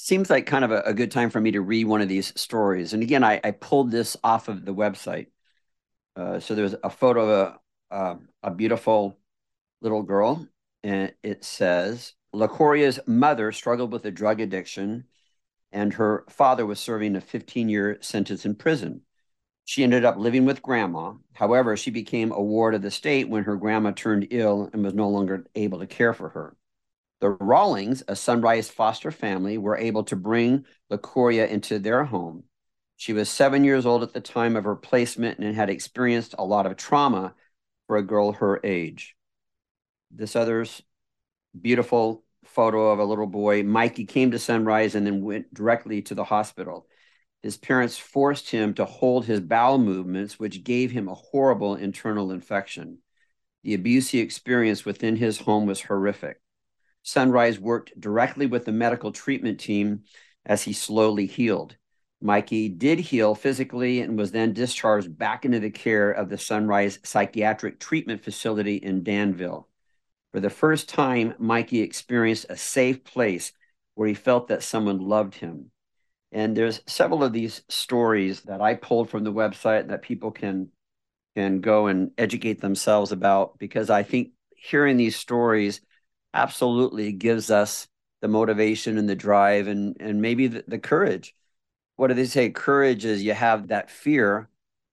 [0.00, 2.32] seems like kind of a, a, good time for me to read one of these
[2.40, 2.94] stories.
[2.94, 5.26] And again, I, I pulled this off of the website.
[6.16, 7.58] Uh, so there's a photo of
[7.90, 9.18] a, uh, a beautiful
[9.82, 10.46] little girl,
[10.82, 15.04] and it says LaCoria's mother struggled with a drug addiction,
[15.70, 19.02] and her father was serving a 15 year sentence in prison.
[19.66, 21.12] She ended up living with grandma.
[21.34, 24.94] However, she became a ward of the state when her grandma turned ill and was
[24.94, 26.56] no longer able to care for her.
[27.20, 32.44] The Rawlings, a Sunrise foster family, were able to bring LaCoria into their home.
[32.96, 36.44] She was seven years old at the time of her placement and had experienced a
[36.44, 37.34] lot of trauma
[37.86, 39.16] for a girl her age.
[40.10, 40.82] This other's
[41.58, 46.14] beautiful photo of a little boy, Mikey, came to Sunrise and then went directly to
[46.14, 46.86] the hospital.
[47.42, 52.32] His parents forced him to hold his bowel movements, which gave him a horrible internal
[52.32, 52.98] infection.
[53.62, 56.40] The abuse he experienced within his home was horrific.
[57.02, 60.04] Sunrise worked directly with the medical treatment team
[60.44, 61.76] as he slowly healed.
[62.22, 66.98] Mikey did heal physically and was then discharged back into the care of the Sunrise
[67.02, 69.68] Psychiatric Treatment Facility in Danville.
[70.32, 73.52] For the first time, Mikey experienced a safe place
[73.94, 75.70] where he felt that someone loved him.
[76.30, 80.70] And there's several of these stories that I pulled from the website that people can
[81.36, 85.80] can go and educate themselves about because I think hearing these stories
[86.34, 87.88] absolutely gives us
[88.20, 91.34] the motivation and the drive and and maybe the, the courage.
[91.96, 92.50] What do they say?
[92.50, 94.48] Courage is you have that fear.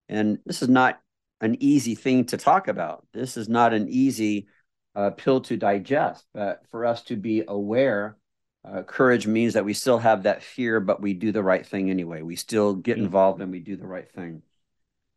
[0.10, 1.00] And this is not
[1.42, 3.06] an easy thing to talk about.
[3.14, 4.48] This is not an easy
[4.96, 8.18] uh, pill to digest but for us to be aware
[8.66, 11.90] uh, courage means that we still have that fear but we do the right thing
[11.90, 12.22] anyway.
[12.22, 13.06] We still get mm-hmm.
[13.06, 14.42] involved and we do the right thing.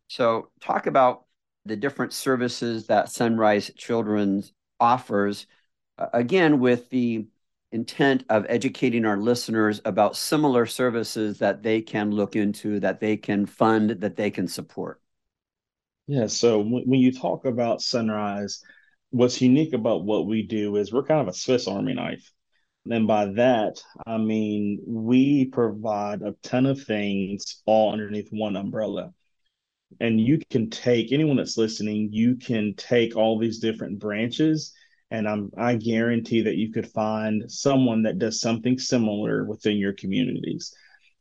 [0.09, 1.25] So talk about
[1.65, 5.47] the different services that sunrise children's offers
[6.13, 7.27] again, with the
[7.73, 13.17] intent of educating our listeners about similar services that they can look into, that they
[13.17, 15.01] can fund, that they can support.
[16.07, 16.27] Yeah.
[16.27, 18.63] So when you talk about Sunrise,
[19.11, 22.33] what's unique about what we do is we're kind of a Swiss Army knife.
[22.91, 29.13] And by that, I mean we provide a ton of things all underneath one umbrella.
[30.01, 34.73] And you can take anyone that's listening, you can take all these different branches
[35.11, 39.93] and I'm I guarantee that you could find someone that does something similar within your
[39.93, 40.75] communities.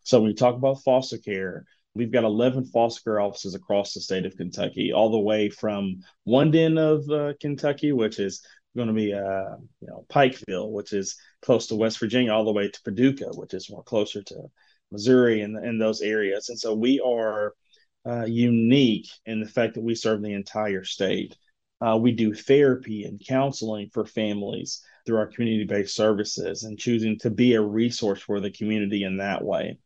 [0.03, 4.01] So when you talk about foster care, we've got 11 foster care offices across the
[4.01, 8.41] state of Kentucky, all the way from one end of uh, Kentucky, which is
[8.75, 12.51] going to be uh, you know Pikeville, which is close to West Virginia, all the
[12.51, 14.43] way to Paducah, which is more closer to
[14.91, 16.49] Missouri and in those areas.
[16.49, 17.53] And so we are
[18.05, 21.35] uh, unique in the fact that we serve the entire state.
[21.81, 27.17] Uh, we do therapy and counseling for families through our community based services and choosing
[27.19, 29.77] to be a resource for the community in that way.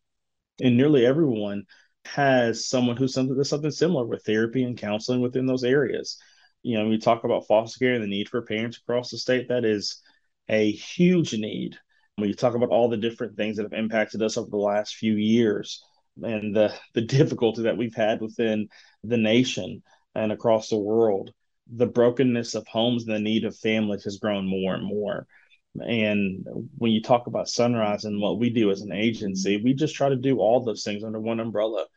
[0.62, 1.66] And nearly everyone
[2.06, 6.18] has someone who's something something similar with therapy and counseling within those areas.
[6.64, 9.50] You know, we talk about foster care and the need for parents across the state.
[9.50, 10.02] That is
[10.50, 11.78] a huge need.
[12.16, 14.96] When you talk about all the different things that have impacted us over the last
[14.96, 15.84] few years
[16.22, 18.68] and the the difficulty that we've had within
[19.04, 19.84] the nation
[20.16, 21.32] and across the world,
[21.72, 25.28] the brokenness of homes and the need of families has grown more and more.
[25.80, 26.46] And
[26.78, 30.10] when you talk about Sunrise and what we do as an agency, we just try
[30.10, 31.88] to do all those things under one umbrella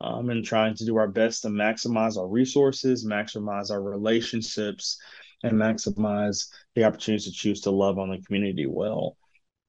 [0.00, 4.98] um, and trying to do our best to maximize our resources, maximize our relationships,
[5.42, 9.16] and maximize the opportunities to choose to love on the community well.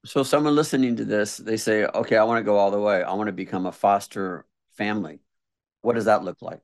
[0.04, 3.04] So, someone listening to this, they say, okay, I want to go all the way.
[3.04, 5.20] I want to become a foster family.
[5.82, 6.60] What does that look like?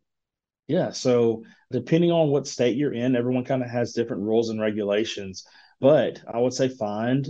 [0.68, 0.90] Yeah.
[0.90, 5.44] So, depending on what state you're in, everyone kind of has different rules and regulations.
[5.80, 7.28] But I would say find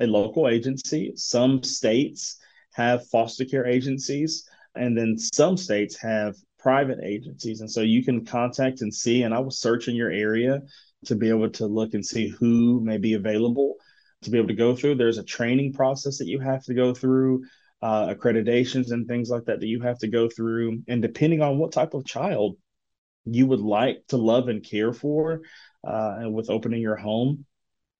[0.00, 1.12] a local agency.
[1.16, 2.38] Some states
[2.74, 7.60] have foster care agencies, and then some states have private agencies.
[7.60, 10.62] And so you can contact and see, and I will search in your area
[11.06, 13.76] to be able to look and see who may be available
[14.22, 14.94] to be able to go through.
[14.96, 17.44] There's a training process that you have to go through,
[17.82, 20.82] uh, accreditations and things like that that you have to go through.
[20.88, 22.56] And depending on what type of child
[23.26, 25.42] you would like to love and care for,
[25.86, 27.44] uh, and with opening your home,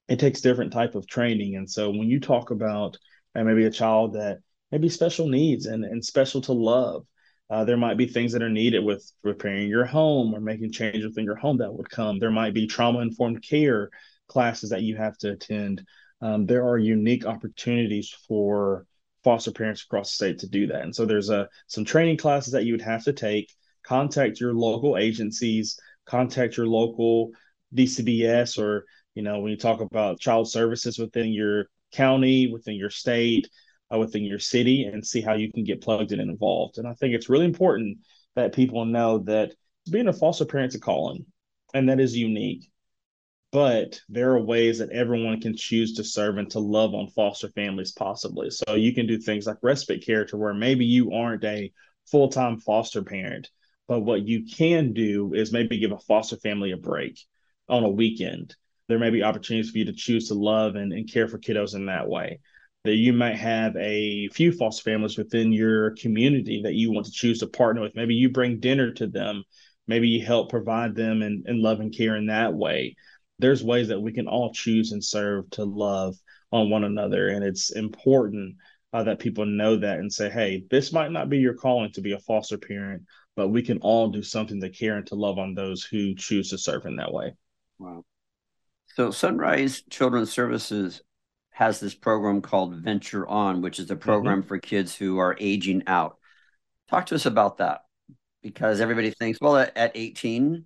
[0.08, 1.56] it takes different type of training.
[1.56, 2.96] And so when you talk about
[3.34, 4.38] uh, maybe a child that
[4.70, 7.04] maybe special needs and, and special to love,
[7.48, 11.04] uh, there might be things that are needed with repairing your home or making changes
[11.04, 12.18] within your home that would come.
[12.18, 13.90] There might be trauma informed care
[14.28, 15.84] classes that you have to attend.
[16.20, 18.86] Um, there are unique opportunities for
[19.22, 20.82] foster parents across the state to do that.
[20.82, 23.52] And so there's a some training classes that you would have to take.
[23.86, 25.78] Contact your local agencies.
[26.06, 27.30] Contact your local
[27.74, 32.90] DCBS or you know when you talk about child services within your county, within your
[32.90, 33.48] state
[33.92, 36.78] uh, within your city and see how you can get plugged in and involved.
[36.78, 37.98] And I think it's really important
[38.34, 39.52] that people know that
[39.90, 41.24] being a foster parent's a calling,
[41.74, 42.70] and that is unique.
[43.52, 47.48] But there are ways that everyone can choose to serve and to love on foster
[47.50, 48.50] families, possibly.
[48.50, 51.72] So you can do things like respite care to where maybe you aren't a
[52.10, 53.48] full time foster parent,
[53.88, 57.20] but what you can do is maybe give a foster family a break
[57.68, 58.54] on a weekend.
[58.88, 61.74] There may be opportunities for you to choose to love and, and care for kiddos
[61.74, 62.40] in that way
[62.86, 67.12] that you might have a few foster families within your community that you want to
[67.12, 67.96] choose to partner with.
[67.96, 69.42] Maybe you bring dinner to them.
[69.88, 72.94] Maybe you help provide them and, and love and care in that way.
[73.40, 76.14] There's ways that we can all choose and serve to love
[76.52, 77.28] on one another.
[77.28, 78.54] And it's important
[78.92, 82.00] uh, that people know that and say, hey, this might not be your calling to
[82.00, 83.02] be a foster parent,
[83.36, 86.50] but we can all do something to care and to love on those who choose
[86.50, 87.34] to serve in that way.
[87.78, 88.04] Wow.
[88.94, 91.02] So Sunrise Children's Services
[91.50, 94.48] has this program called Venture On, which is a program mm-hmm.
[94.48, 96.16] for kids who are aging out.
[96.88, 97.82] Talk to us about that
[98.42, 100.64] because everybody thinks, well, at, at 18,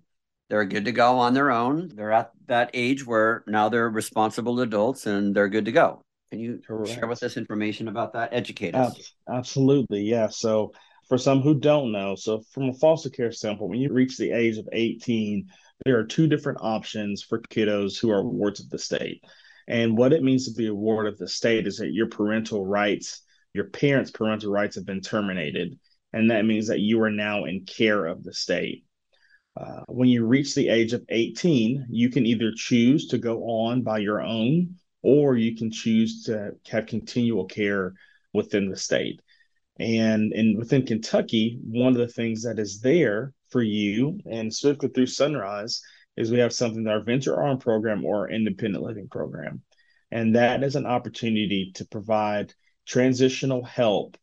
[0.49, 1.89] they're good to go on their own.
[1.93, 6.01] They're at that age where now they're responsible adults and they're good to go.
[6.29, 6.93] Can you Correct.
[6.93, 8.33] share with us information about that?
[8.33, 9.13] Educate us.
[9.29, 10.01] Absolutely.
[10.01, 10.27] Yeah.
[10.29, 10.73] So,
[11.11, 14.31] for some who don't know, so from a foster care standpoint, when you reach the
[14.31, 15.45] age of 18,
[15.83, 19.21] there are two different options for kiddos who are wards of the state.
[19.67, 22.65] And what it means to be a ward of the state is that your parental
[22.65, 25.77] rights, your parents' parental rights have been terminated.
[26.13, 28.85] And that means that you are now in care of the state.
[29.59, 33.81] Uh, when you reach the age of 18, you can either choose to go on
[33.81, 37.95] by your own or you can choose to have continual care
[38.31, 39.19] within the state.
[39.81, 44.89] And in within Kentucky, one of the things that is there for you, and specifically
[44.89, 45.81] through Sunrise,
[46.15, 49.63] is we have something that our Venture On program or independent living program.
[50.11, 52.53] And that is an opportunity to provide
[52.85, 54.17] transitional help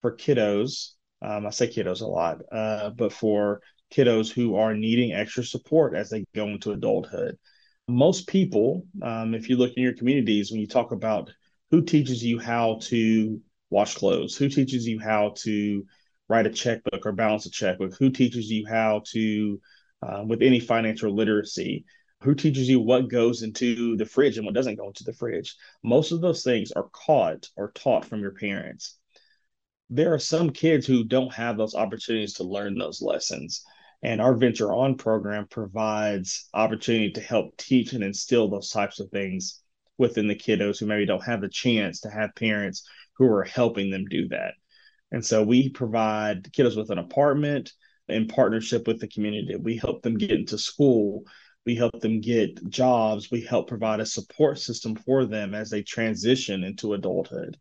[0.00, 0.90] for kiddos.
[1.22, 5.96] Um, I say kiddos a lot, uh, but for kiddos who are needing extra support
[5.96, 7.36] as they go into adulthood.
[7.88, 11.32] Most people, um, if you look in your communities, when you talk about
[11.70, 13.40] who teaches you how to
[13.74, 15.84] wash clothes, who teaches you how to
[16.28, 19.60] write a checkbook or balance a checkbook, who teaches you how to,
[20.00, 21.84] uh, with any financial literacy,
[22.22, 25.56] who teaches you what goes into the fridge and what doesn't go into the fridge.
[25.82, 28.96] Most of those things are caught or taught from your parents.
[29.90, 33.62] There are some kids who don't have those opportunities to learn those lessons.
[34.02, 39.10] And our Venture On program provides opportunity to help teach and instill those types of
[39.10, 39.60] things
[39.98, 43.90] within the kiddos who maybe don't have the chance to have parents who are helping
[43.90, 44.54] them do that.
[45.12, 47.72] And so we provide kiddos with an apartment
[48.08, 49.56] in partnership with the community.
[49.56, 51.24] We help them get into school.
[51.64, 53.30] We help them get jobs.
[53.30, 57.56] We help provide a support system for them as they transition into adulthood.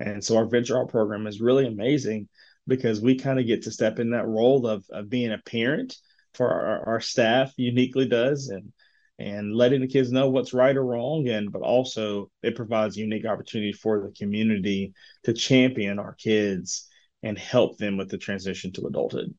[0.00, 2.28] And so our Venture On program is really amazing
[2.66, 5.96] because we kind of get to step in that role of, of being a parent
[6.32, 8.72] for our, our staff uniquely does and
[9.18, 13.26] and letting the kids know what's right or wrong and but also it provides unique
[13.26, 14.92] opportunity for the community
[15.22, 16.88] to champion our kids
[17.22, 19.32] and help them with the transition to adulthood.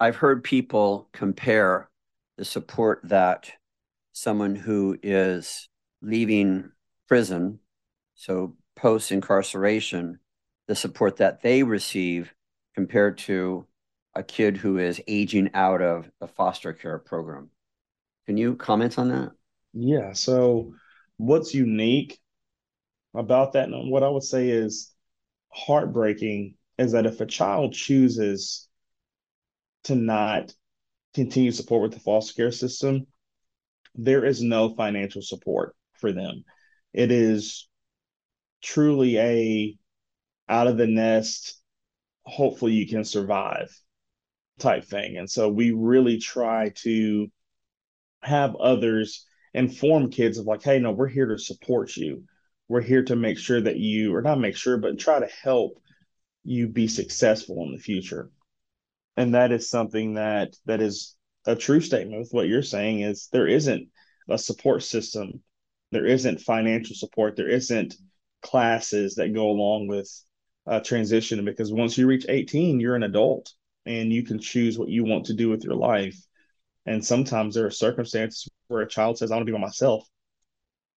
[0.00, 1.88] I've heard people compare
[2.36, 3.50] the support that
[4.12, 5.68] someone who is
[6.02, 6.70] leaving
[7.08, 7.60] prison
[8.14, 10.18] so post incarceration
[10.66, 12.32] the support that they receive
[12.74, 13.66] compared to
[14.14, 17.50] a kid who is aging out of the foster care program
[18.26, 19.32] can you comment on that?
[19.72, 20.12] Yeah.
[20.12, 20.74] So,
[21.16, 22.18] what's unique
[23.14, 24.92] about that, and what I would say is
[25.50, 28.68] heartbreaking, is that if a child chooses
[29.84, 30.52] to not
[31.14, 33.06] continue support with the foster care system,
[33.94, 36.44] there is no financial support for them.
[36.92, 37.68] It is
[38.62, 39.78] truly a
[40.48, 41.60] out of the nest,
[42.24, 43.70] hopefully you can survive
[44.58, 45.16] type thing.
[45.16, 47.30] And so we really try to
[48.24, 52.24] have others inform kids of like, hey, no, we're here to support you.
[52.68, 55.80] We're here to make sure that you, or not make sure, but try to help
[56.44, 58.30] you be successful in the future.
[59.16, 61.16] And that is something that that is
[61.46, 63.88] a true statement with what you're saying is there isn't
[64.28, 65.42] a support system,
[65.92, 67.94] there isn't financial support, there isn't
[68.42, 70.10] classes that go along with
[70.66, 73.52] uh, transition because once you reach 18, you're an adult
[73.86, 76.16] and you can choose what you want to do with your life.
[76.86, 80.08] And sometimes there are circumstances where a child says, I want to be by myself.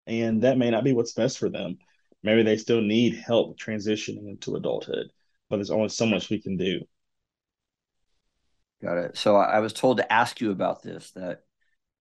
[0.05, 1.77] And that may not be what's best for them.
[2.23, 5.11] Maybe they still need help transitioning into adulthood,
[5.49, 6.81] but there's only so much we can do.
[8.81, 9.17] Got it.
[9.17, 11.43] So I was told to ask you about this that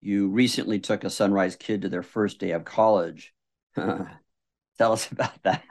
[0.01, 3.35] you recently took a Sunrise kid to their first day of college.
[3.77, 4.07] Tell
[4.79, 5.65] us about that.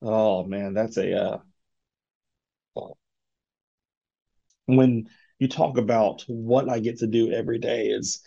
[0.00, 1.38] Oh man, that's a uh,
[4.66, 5.08] when
[5.38, 8.22] you talk about what I get to do every day is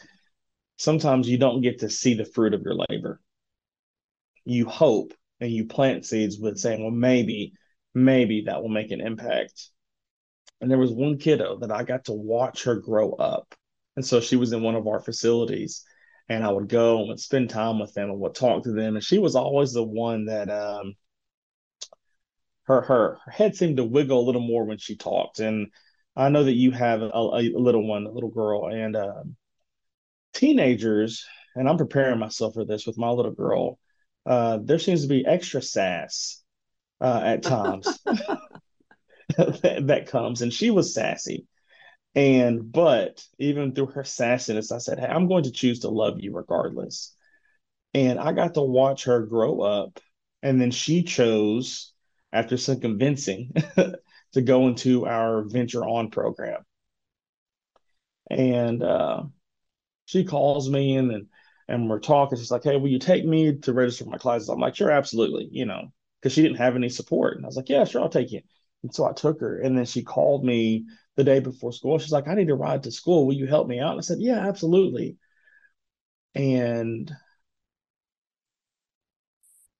[0.77, 3.19] sometimes you don't get to see the fruit of your labor.
[4.45, 7.53] You hope and you plant seeds with saying, well, maybe,
[7.93, 9.69] maybe that will make an impact.
[10.61, 13.53] And there was one kiddo that I got to watch her grow up.
[13.95, 15.83] And so she was in one of our facilities
[16.29, 18.95] and I would go and would spend time with them and would talk to them.
[18.95, 20.95] And she was always the one that um
[22.63, 25.39] her her her head seemed to wiggle a little more when she talked.
[25.39, 25.67] And
[26.15, 29.23] I know that you have a, a little one, a little girl, and uh,
[30.33, 33.79] teenagers, and I'm preparing myself for this with my little girl.
[34.25, 36.41] Uh, there seems to be extra sass
[36.99, 38.39] uh, at times that,
[39.87, 41.47] that comes, and she was sassy.
[42.13, 46.19] And but even through her sassiness, I said, "Hey, I'm going to choose to love
[46.19, 47.15] you regardless."
[47.93, 49.99] And I got to watch her grow up,
[50.43, 51.93] and then she chose,
[52.33, 53.53] after some convincing,
[54.33, 56.63] to go into our venture on program.
[58.29, 59.23] And uh,
[60.05, 61.29] she calls me and then
[61.69, 62.37] and we're talking.
[62.37, 64.91] She's like, "Hey, will you take me to register for my classes?" I'm like, "Sure,
[64.91, 68.01] absolutely." You know, because she didn't have any support, and I was like, "Yeah, sure,
[68.01, 68.41] I'll take you."
[68.83, 70.85] And so I took her, and then she called me
[71.17, 71.99] the day before school.
[71.99, 73.25] She's like, "I need to ride to school.
[73.27, 75.17] Will you help me out?" And I said, "Yeah, absolutely."
[76.35, 77.11] And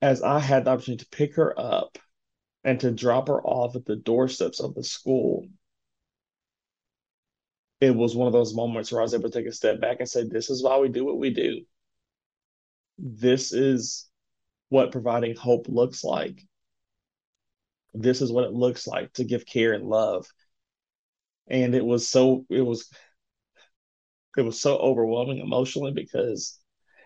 [0.01, 1.97] as I had the opportunity to pick her up
[2.63, 5.47] and to drop her off at the doorsteps of the school,
[7.79, 9.97] it was one of those moments where I was able to take a step back
[9.99, 11.61] and say, This is why we do what we do.
[12.97, 14.07] This is
[14.69, 16.45] what providing hope looks like.
[17.93, 20.27] This is what it looks like to give care and love.
[21.47, 22.89] And it was so, it was
[24.37, 26.57] it was so overwhelming emotionally because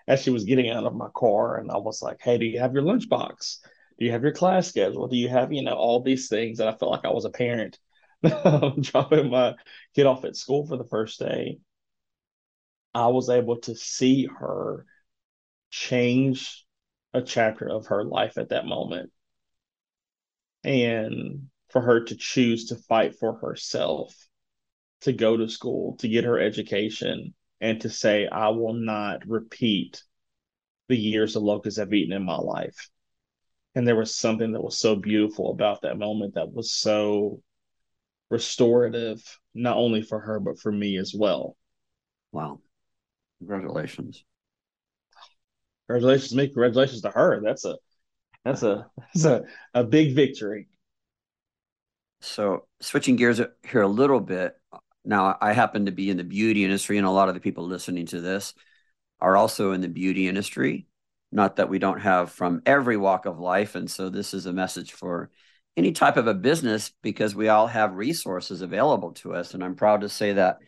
[0.08, 2.60] as she was getting out of my car and I was like, Hey, do you
[2.60, 3.58] have your lunchbox?
[3.98, 5.08] Do you have your class schedule?
[5.08, 6.60] Do you have, you know, all these things?
[6.60, 7.80] And I felt like I was a parent
[8.82, 9.56] dropping my
[9.96, 11.60] kid off at school for the first day.
[12.93, 14.86] I was able to see her
[15.70, 16.66] change
[17.14, 19.12] a chapter of her life at that moment.
[20.64, 24.14] And for her to choose to fight for herself,
[25.02, 30.04] to go to school, to get her education, and to say, I will not repeat
[30.88, 32.89] the years the locusts have eaten in my life.
[33.76, 37.41] And there was something that was so beautiful about that moment that was so
[38.30, 39.21] restorative,
[39.53, 41.57] not only for her, but for me as well.
[42.32, 42.61] Wow.
[43.39, 44.23] Congratulations.
[45.88, 46.47] Congratulations to me.
[46.47, 47.41] Congratulations to her.
[47.43, 47.76] That's a
[48.43, 50.67] that's a that's a, a big victory.
[52.21, 54.55] So switching gears here a little bit.
[55.03, 57.65] Now I happen to be in the beauty industry, and a lot of the people
[57.65, 58.53] listening to this
[59.19, 60.88] are also in the beauty industry.
[61.32, 63.76] Not that we don't have from every walk of life.
[63.76, 65.30] And so this is a message for
[65.78, 69.53] any type of a business because we all have resources available to us.
[69.53, 70.59] And I'm proud to say that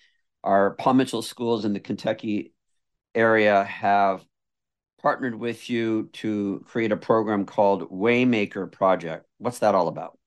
[0.44, 2.54] our Paul Mitchell schools in the Kentucky
[3.16, 4.26] area have
[5.02, 9.26] partnered with you to create a program called Waymaker Project.
[9.38, 10.18] What's that all about?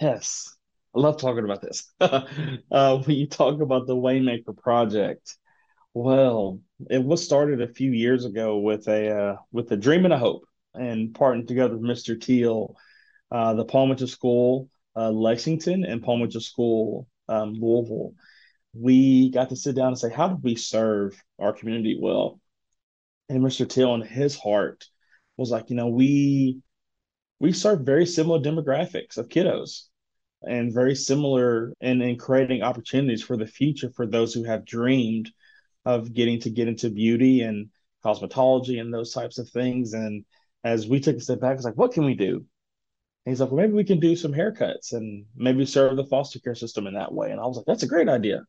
[0.00, 0.56] Yes,
[0.94, 1.92] I love talking about this.
[2.00, 5.36] uh, when you talk about the Waymaker Project,
[5.94, 6.60] well,
[6.90, 10.18] it was started a few years ago with a uh, with a dream and a
[10.18, 12.20] hope, and partnering together with Mr.
[12.20, 12.76] Teal,
[13.30, 18.14] uh, the Paul Mitchell School, uh, Lexington, and Paul Mitchell School, um, Louisville.
[18.74, 22.40] We got to sit down and say, how do we serve our community well?
[23.28, 23.68] And Mr.
[23.68, 24.84] Teal, in his heart,
[25.36, 26.60] was like, you know, we
[27.40, 29.88] we serve very similar demographics of kiddos
[30.42, 35.30] and very similar in, in creating opportunities for the future for those who have dreamed
[35.84, 37.68] of getting to get into beauty and
[38.04, 39.92] cosmetology and those types of things.
[39.92, 40.24] And
[40.64, 42.44] as we took a step back, it's like, what can we do?
[43.24, 46.40] And he's like, well, maybe we can do some haircuts and maybe serve the foster
[46.40, 47.30] care system in that way.
[47.30, 48.44] And I was like, that's a great idea.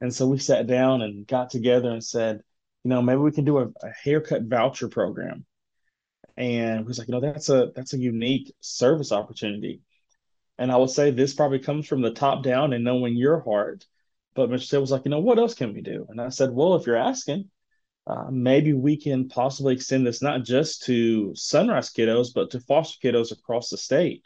[0.00, 2.40] And so we sat down and got together and said,
[2.84, 5.44] you know, maybe we can do a, a haircut voucher program.
[6.36, 9.82] And he was like, you know, that's a that's a unique service opportunity.
[10.58, 13.86] And I would say this probably comes from the top down and knowing your heart
[14.34, 16.06] but Michelle was like, you know, what else can we do?
[16.08, 17.50] And I said, well, if you're asking,
[18.06, 22.98] uh, maybe we can possibly extend this not just to sunrise kiddos, but to foster
[23.02, 24.22] kiddos across the state.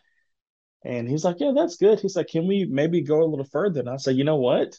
[0.84, 2.00] And he's like, yeah, that's good.
[2.00, 3.80] He's like, can we maybe go a little further?
[3.80, 4.78] And I said, you know what?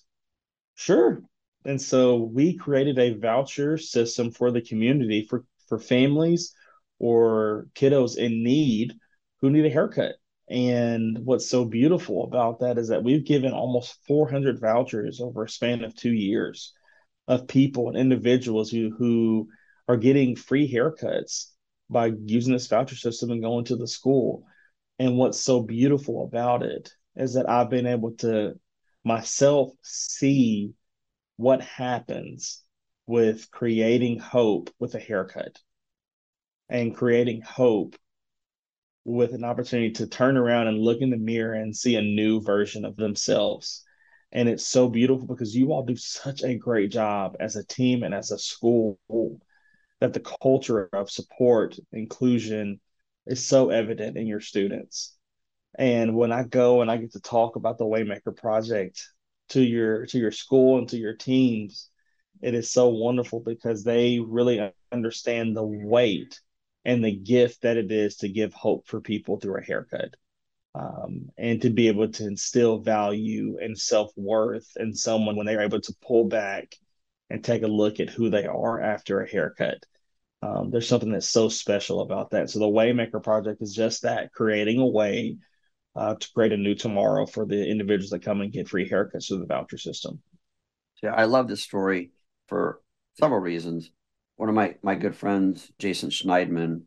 [0.76, 1.22] Sure.
[1.66, 6.54] And so we created a voucher system for the community for, for families
[7.00, 8.94] or kiddos in need
[9.42, 10.16] who need a haircut.
[10.48, 15.50] And what's so beautiful about that is that we've given almost 400 vouchers over a
[15.50, 16.74] span of two years
[17.28, 19.50] of people and individuals who, who
[19.88, 21.48] are getting free haircuts
[21.90, 24.46] by using this voucher system and going to the school.
[25.00, 28.60] And what's so beautiful about it is that I've been able to
[29.04, 30.74] myself see
[31.38, 32.62] what happens
[33.08, 35.60] with creating hope with a haircut
[36.70, 37.96] and creating hope
[39.06, 42.42] with an opportunity to turn around and look in the mirror and see a new
[42.42, 43.84] version of themselves.
[44.32, 48.04] And it's so beautiful because you all do such a great job as a team
[48.04, 49.00] and as a school
[50.02, 52.82] that the culture of support, inclusion
[53.28, 55.16] is so evident in your students.
[55.78, 59.08] And when I go and I get to talk about the Waymaker project
[59.50, 61.90] to your to your school and to your teams,
[62.42, 66.40] it is so wonderful because they really understand the weight
[66.86, 70.16] and the gift that it is to give hope for people through a haircut.
[70.76, 75.62] Um, and to be able to instill value and self worth in someone when they're
[75.62, 76.76] able to pull back
[77.30, 79.78] and take a look at who they are after a haircut.
[80.42, 82.50] Um, there's something that's so special about that.
[82.50, 85.38] So the Waymaker Project is just that, creating a way
[85.96, 89.28] uh, to create a new tomorrow for the individuals that come and get free haircuts
[89.28, 90.22] through the voucher system.
[91.02, 92.12] Yeah, I love this story
[92.48, 92.82] for
[93.18, 93.92] several reasons
[94.36, 96.84] one of my my good friends, Jason Schneidman,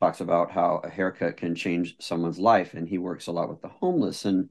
[0.00, 3.60] talks about how a haircut can change someone's life, and he works a lot with
[3.60, 4.24] the homeless.
[4.24, 4.50] and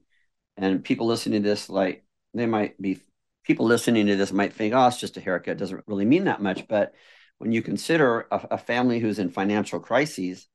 [0.56, 2.04] And people listening to this, like
[2.34, 3.00] they might be
[3.44, 6.24] people listening to this might think, oh, it's just a haircut, it doesn't really mean
[6.24, 6.68] that much.
[6.68, 6.94] But
[7.38, 10.46] when you consider a, a family who's in financial crises,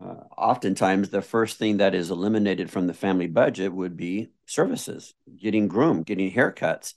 [0.00, 5.14] uh, oftentimes the first thing that is eliminated from the family budget would be services,
[5.36, 6.94] getting groomed, getting haircuts.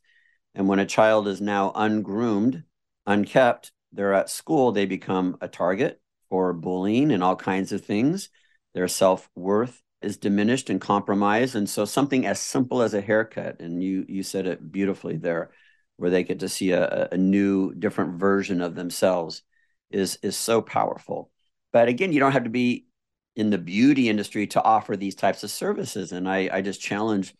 [0.54, 2.64] And when a child is now ungroomed,
[3.06, 8.30] unkept, they're at school, they become a target for bullying and all kinds of things.
[8.74, 11.56] Their self worth is diminished and compromised.
[11.56, 15.52] And so something as simple as a haircut, and you you said it beautifully there,
[15.98, 19.44] where they get to see a, a new, different version of themselves
[19.92, 21.32] is is so powerful.
[21.72, 22.88] But again, you don't have to be
[23.36, 26.12] in the beauty industry to offer these types of services.
[26.12, 27.36] And I, I just challenge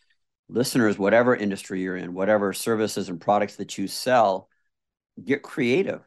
[0.50, 4.50] listeners, whatever industry you're in, whatever services and products that you sell,
[5.24, 6.02] get creative.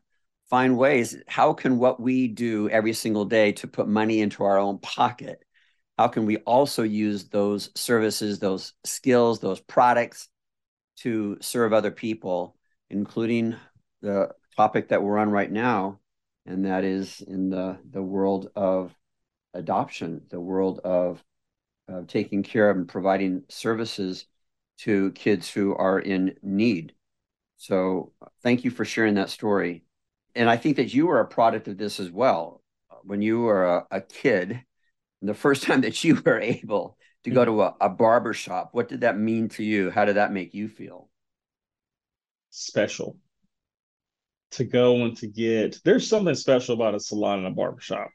[0.51, 1.17] Find ways.
[1.27, 5.45] How can what we do every single day to put money into our own pocket?
[5.99, 10.29] How can we also use those services, those skills, those products
[10.99, 12.57] to serve other people,
[12.89, 13.57] including
[14.01, 16.01] the topic that we're on right now,
[16.47, 18.95] and that is in the, the world of
[19.55, 21.23] adoption, the world of
[21.93, 24.27] uh, taking care of and providing services
[24.79, 26.95] to kids who are in need.
[27.57, 29.85] So, thank you for sharing that story.
[30.39, 32.63] And I think that you are a product of this as well.
[33.03, 34.63] When you were a, a kid,
[35.21, 37.57] the first time that you were able to go mm-hmm.
[37.57, 39.91] to a, a barber shop, what did that mean to you?
[39.91, 41.11] How did that make you feel?
[42.51, 43.17] Special.
[44.53, 48.09] To go and to get, there's something special about a salon and a barber shop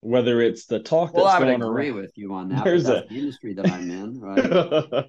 [0.00, 2.00] whether it's the talk well, that's I would agree around.
[2.00, 2.64] with you on that.
[2.64, 5.06] There's a, the industry that I'm in, right?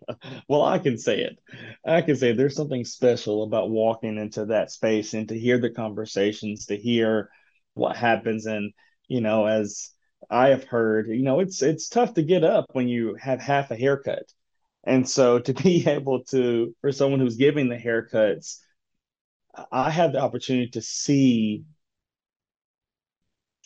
[0.47, 1.39] well, I can say it.
[1.85, 5.69] I can say there's something special about walking into that space and to hear the
[5.69, 7.29] conversations, to hear
[7.75, 8.73] what happens, and
[9.07, 9.91] you know, as
[10.29, 13.71] I have heard, you know, it's it's tough to get up when you have half
[13.71, 14.25] a haircut,
[14.83, 18.57] and so to be able to, for someone who's giving the haircuts,
[19.71, 21.63] I had the opportunity to see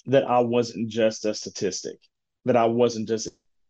[0.05, 1.97] that I wasn't just a statistic,
[2.45, 3.29] that I wasn't just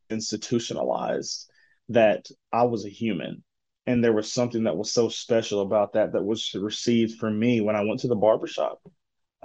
[0.10, 1.50] institutionalized,
[1.90, 3.44] that I was a human.
[3.86, 7.60] And there was something that was so special about that that was received from me
[7.62, 8.80] when I went to the barbershop.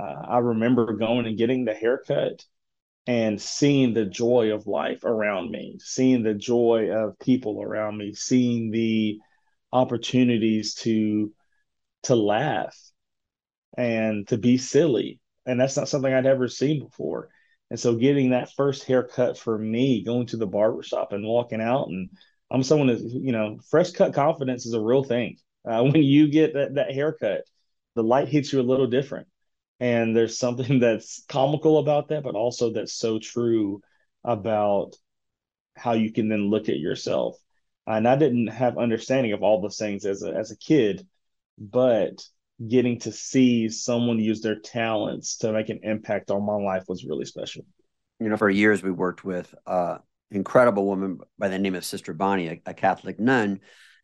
[0.01, 2.45] Uh, I remember going and getting the haircut
[3.09, 8.12] and seeing the joy of life around me, seeing the joy of people around me,
[8.12, 9.18] seeing the
[9.72, 11.32] opportunities to
[12.05, 12.76] to laugh
[13.76, 17.30] and to be silly and that's not something I'd ever seen before.
[17.70, 21.88] And so getting that first haircut for me, going to the barbershop and walking out,
[21.88, 22.11] and
[22.51, 25.38] I'm someone that, you know, fresh cut confidence is a real thing.
[25.68, 27.42] Uh, when you get that, that haircut,
[27.94, 29.26] the light hits you a little different.
[29.80, 33.80] And there's something that's comical about that, but also that's so true
[34.24, 34.96] about
[35.76, 37.36] how you can then look at yourself.
[37.86, 41.07] And I didn't have understanding of all those things as a, as a kid,
[41.57, 42.22] but
[42.66, 47.04] getting to see someone use their talents to make an impact on my life was
[47.04, 47.64] really special.
[48.18, 50.00] You know, for years we worked with an
[50.30, 53.61] incredible woman by the name of Sister Bonnie, a, a Catholic nun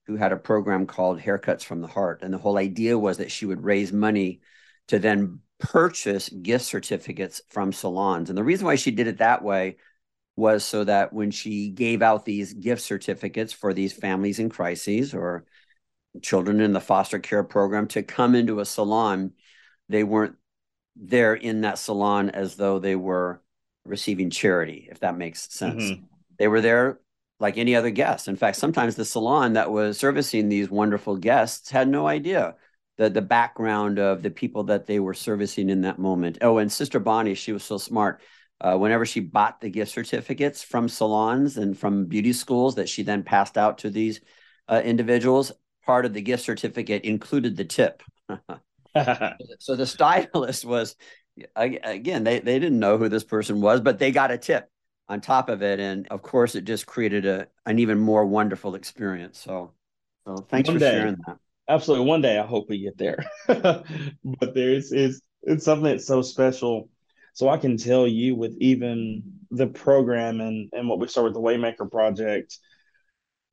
[0.06, 2.20] who had a program called Haircuts from the Heart.
[2.22, 4.40] And the whole idea was that she would raise money
[4.88, 8.28] to then purchase gift certificates from salons.
[8.28, 9.78] And the reason why she did it that way
[10.36, 15.14] was so that when she gave out these gift certificates for these families in crises
[15.14, 15.46] or
[16.22, 19.32] children in the foster care program to come into a salon,
[19.88, 20.36] they weren't
[20.96, 23.42] there in that salon as though they were
[23.84, 25.82] receiving charity, if that makes sense.
[25.82, 26.04] Mm-hmm.
[26.38, 27.00] They were there
[27.40, 28.28] like any other guest.
[28.28, 32.54] In fact, sometimes the salon that was servicing these wonderful guests had no idea
[32.96, 36.38] the the background of the people that they were servicing in that moment.
[36.40, 38.20] Oh, and Sister Bonnie, she was so smart.
[38.60, 43.02] Uh, whenever she bought the gift certificates from salons and from beauty schools that she
[43.02, 44.20] then passed out to these
[44.68, 45.52] uh, individuals,
[45.84, 48.02] part of the gift certificate included the tip.
[49.58, 50.96] so the stylist was
[51.56, 54.70] again they, they didn't know who this person was but they got a tip
[55.08, 55.80] on top of it.
[55.80, 59.38] And of course it just created a an even more wonderful experience.
[59.38, 59.72] So
[60.26, 61.38] so thanks one for day, sharing that.
[61.68, 62.06] Absolutely.
[62.06, 63.24] One day i hope we get there.
[63.48, 66.88] But there's is it's something that's so special.
[67.34, 71.34] So i can tell you with even the program and and what we started with
[71.34, 72.58] the waymaker project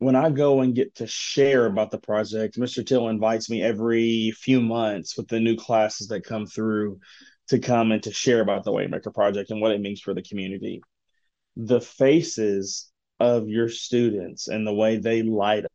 [0.01, 2.83] when I go and get to share about the project, Mr.
[2.83, 6.99] Till invites me every few months with the new classes that come through
[7.49, 10.23] to come and to share about the Waymaker project and what it means for the
[10.23, 10.81] community.
[11.55, 15.65] The faces of your students and the way they light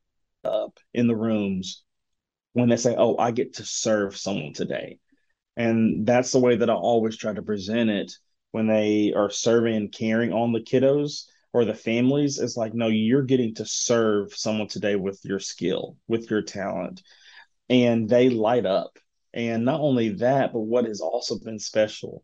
[0.43, 1.85] up in the rooms
[2.53, 4.99] when they say, Oh, I get to serve someone today.
[5.57, 8.13] And that's the way that I always try to present it
[8.51, 11.27] when they are serving and caring on the kiddos
[11.57, 15.97] or the families is like, no, you're getting to serve someone today with your skill,
[16.07, 17.01] with your talent,
[17.71, 18.99] and they light up.
[19.33, 22.23] And not only that, but what has also been special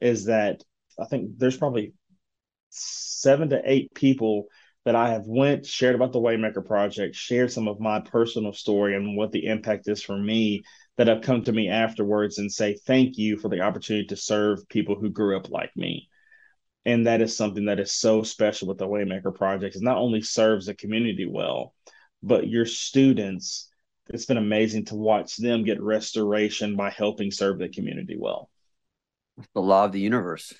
[0.00, 0.62] is that
[0.96, 1.92] I think there's probably
[2.70, 4.46] seven to eight people
[4.84, 8.94] that I have went shared about the Waymaker project, shared some of my personal story
[8.94, 10.62] and what the impact is for me
[10.98, 14.68] that have come to me afterwards and say thank you for the opportunity to serve
[14.68, 16.07] people who grew up like me
[16.88, 20.22] and that is something that is so special with the waymaker project it not only
[20.22, 21.74] serves the community well
[22.22, 23.68] but your students
[24.10, 28.48] it's been amazing to watch them get restoration by helping serve the community well.
[29.54, 30.54] The law of the universe.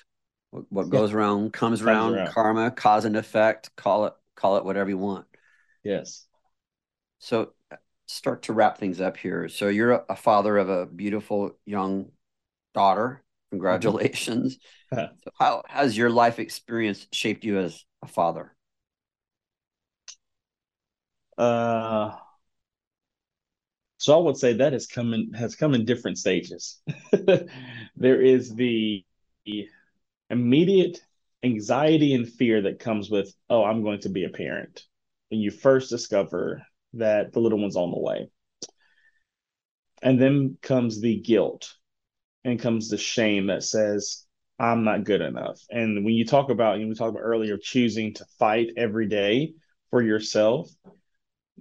[0.51, 2.33] What, goes around comes, comes around, around.
[2.33, 3.75] Karma, cause and effect.
[3.75, 5.25] Call it call it whatever you want.
[5.83, 6.25] Yes.
[7.19, 7.75] So uh,
[8.07, 9.47] start to wrap things up here.
[9.47, 12.11] So you're a father of a beautiful young
[12.73, 13.23] daughter.
[13.51, 14.57] Congratulations.
[14.93, 18.55] so how has your life experience shaped you as a father?
[21.37, 22.15] Uh
[23.97, 26.81] so I would say that has come in has come in different stages.
[27.95, 29.03] there is the
[30.29, 31.01] immediate
[31.43, 34.83] anxiety and fear that comes with, oh, I'm going to be a parent.
[35.29, 38.29] When you first discover that the little one's on the way.
[40.01, 41.73] And then comes the guilt
[42.43, 44.25] and comes the shame that says,
[44.59, 45.59] I'm not good enough.
[45.69, 49.07] And when you talk about, you know, we talked about earlier, choosing to fight every
[49.07, 49.53] day
[49.89, 50.69] for yourself,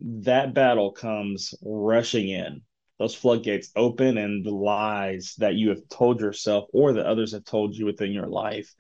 [0.01, 2.63] that battle comes rushing in.
[2.99, 7.45] Those floodgates open, and the lies that you have told yourself or that others have
[7.45, 8.75] told you within your life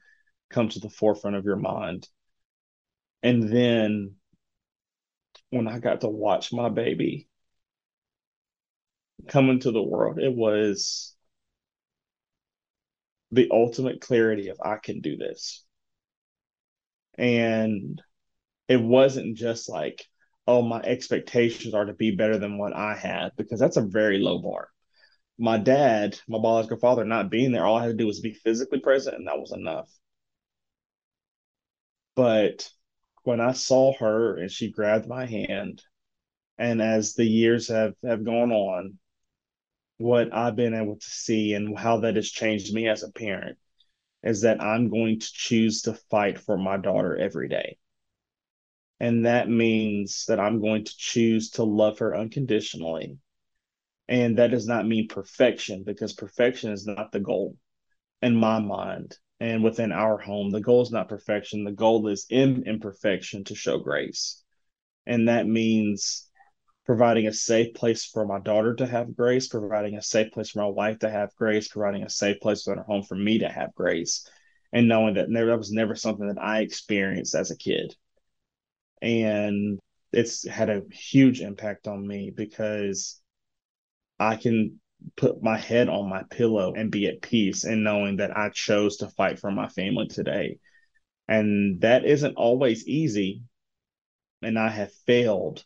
[0.50, 2.08] come to the forefront of your mind.
[3.22, 4.14] And then
[5.50, 7.28] when I got to watch my baby
[9.28, 11.14] come into the world, it was
[13.30, 15.64] the ultimate clarity of I can do this.
[17.16, 18.00] And
[18.68, 20.04] it wasn't just like,
[20.46, 24.18] oh, my expectations are to be better than what I had, because that's a very
[24.18, 24.68] low bar.
[25.38, 28.32] My dad, my biological father, not being there, all I had to do was be
[28.32, 29.90] physically present, and that was enough.
[32.16, 32.68] But
[33.24, 35.82] when I saw her and she grabbed my hand,
[36.56, 38.98] and as the years have, have gone on,
[39.98, 43.58] what I've been able to see and how that has changed me as a parent
[44.22, 47.78] is that I'm going to choose to fight for my daughter every day.
[49.00, 53.18] And that means that I'm going to choose to love her unconditionally.
[54.08, 57.56] And that does not mean perfection because perfection is not the goal
[58.22, 60.50] in my mind and within our home.
[60.50, 64.42] The goal is not perfection, the goal is in imperfection to show grace.
[65.06, 66.27] And that means
[66.88, 70.62] providing a safe place for my daughter to have grace, providing a safe place for
[70.62, 73.48] my wife to have grace, providing a safe place within our home for me to
[73.48, 74.28] have grace.
[74.72, 77.94] And knowing that never, that was never something that I experienced as a kid
[79.00, 79.78] and
[80.12, 83.20] it's had a huge impact on me because
[84.18, 84.80] I can
[85.16, 88.96] put my head on my pillow and be at peace and knowing that I chose
[88.98, 90.58] to fight for my family today.
[91.28, 93.42] And that isn't always easy.
[94.42, 95.64] And I have failed.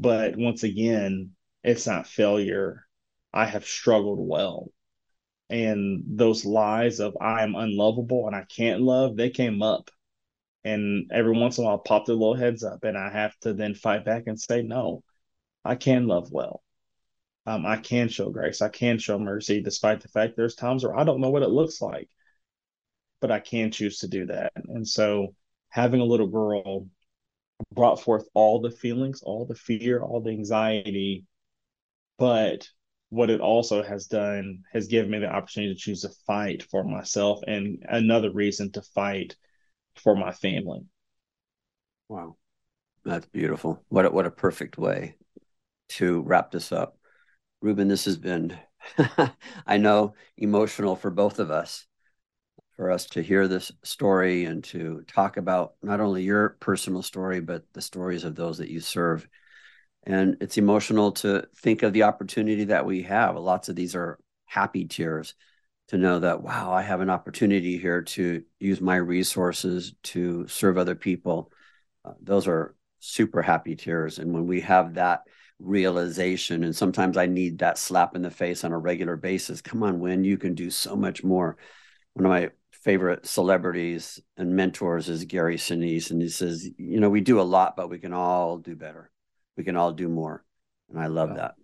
[0.00, 1.32] But once again,
[1.62, 2.86] it's not failure.
[3.32, 4.72] I have struggled well.
[5.50, 9.90] And those lies of I am unlovable and I can't love, they came up
[10.64, 13.52] and every once in a while pop their little heads up and i have to
[13.54, 15.02] then fight back and say no
[15.64, 16.62] i can love well
[17.46, 20.96] um, i can show grace i can show mercy despite the fact there's times where
[20.98, 22.08] i don't know what it looks like
[23.20, 25.34] but i can choose to do that and so
[25.70, 26.86] having a little girl
[27.74, 31.24] brought forth all the feelings all the fear all the anxiety
[32.18, 32.68] but
[33.10, 36.84] what it also has done has given me the opportunity to choose to fight for
[36.84, 39.34] myself and another reason to fight
[39.96, 40.80] for my family.
[42.08, 42.36] Wow.
[43.04, 43.82] That's beautiful.
[43.88, 45.16] What a, what a perfect way
[45.90, 46.98] to wrap this up.
[47.60, 48.56] Ruben, this has been,
[49.66, 51.86] I know, emotional for both of us,
[52.80, 57.38] for us to hear this story and to talk about not only your personal story,
[57.38, 59.28] but the stories of those that you serve.
[60.04, 63.36] And it's emotional to think of the opportunity that we have.
[63.36, 65.34] Lots of these are happy tears
[65.88, 70.78] to know that wow i have an opportunity here to use my resources to serve
[70.78, 71.52] other people
[72.04, 75.22] uh, those are super happy tears and when we have that
[75.58, 79.82] realization and sometimes i need that slap in the face on a regular basis come
[79.82, 81.56] on when you can do so much more
[82.14, 87.10] one of my favorite celebrities and mentors is gary sinise and he says you know
[87.10, 89.10] we do a lot but we can all do better
[89.56, 90.44] we can all do more
[90.88, 91.54] and i love that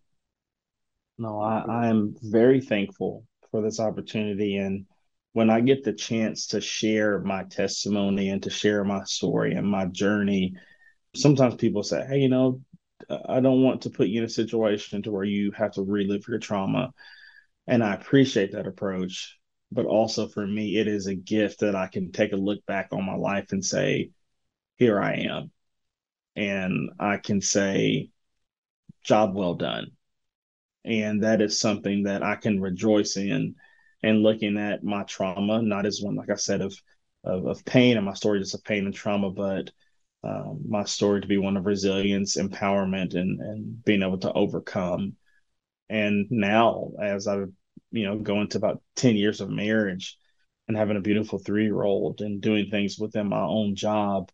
[1.19, 3.25] no i i am very thankful
[3.57, 4.57] for this opportunity.
[4.57, 4.87] And
[5.33, 9.67] when I get the chance to share my testimony and to share my story and
[9.67, 10.55] my journey,
[11.15, 12.61] sometimes people say, Hey, you know,
[13.29, 16.27] I don't want to put you in a situation to where you have to relive
[16.29, 16.93] your trauma.
[17.67, 19.37] And I appreciate that approach.
[19.73, 22.89] But also for me, it is a gift that I can take a look back
[22.93, 24.11] on my life and say,
[24.77, 25.51] here I am.
[26.37, 28.11] And I can say,
[29.03, 29.93] job well done
[30.87, 33.57] and that is something that I can rejoice in.
[34.03, 36.75] And looking at my trauma, not as one, like I said, of
[37.25, 39.73] of, of pain and my story just of pain and trauma, but
[40.23, 45.15] um, my story to be one of resilience, empowerment, and and being able to overcome.
[45.89, 47.45] And now, as I,
[47.91, 50.19] you know, going to about ten years of marriage,
[50.69, 54.31] and having a beautiful three year old, and doing things within my own job,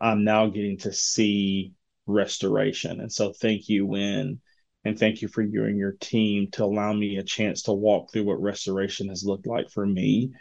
[0.00, 1.72] I'm now getting to see
[2.06, 3.00] restoration.
[3.00, 4.40] And so, thank you, Winn,
[4.84, 8.12] and thank you for you and your team to allow me a chance to walk
[8.12, 10.32] through what restoration has looked like for me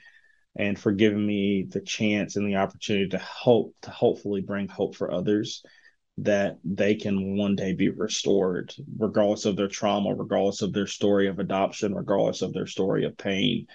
[0.55, 4.95] and for giving me the chance and the opportunity to hope to hopefully bring hope
[4.95, 5.63] for others
[6.17, 11.27] that they can one day be restored regardless of their trauma regardless of their story
[11.27, 13.65] of adoption regardless of their story of pain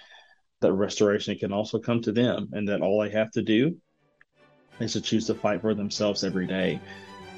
[0.61, 3.75] that restoration can also come to them and that all they have to do
[4.79, 6.79] is to choose to fight for themselves every day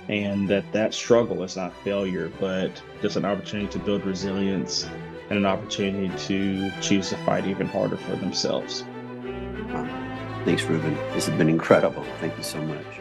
[0.08, 4.88] and that that struggle is not failure but just an opportunity to build resilience
[5.30, 8.84] and an opportunity to choose to fight even harder for themselves
[10.44, 10.96] Thanks, Ruben.
[11.14, 12.04] This has been incredible.
[12.20, 13.01] Thank you so much.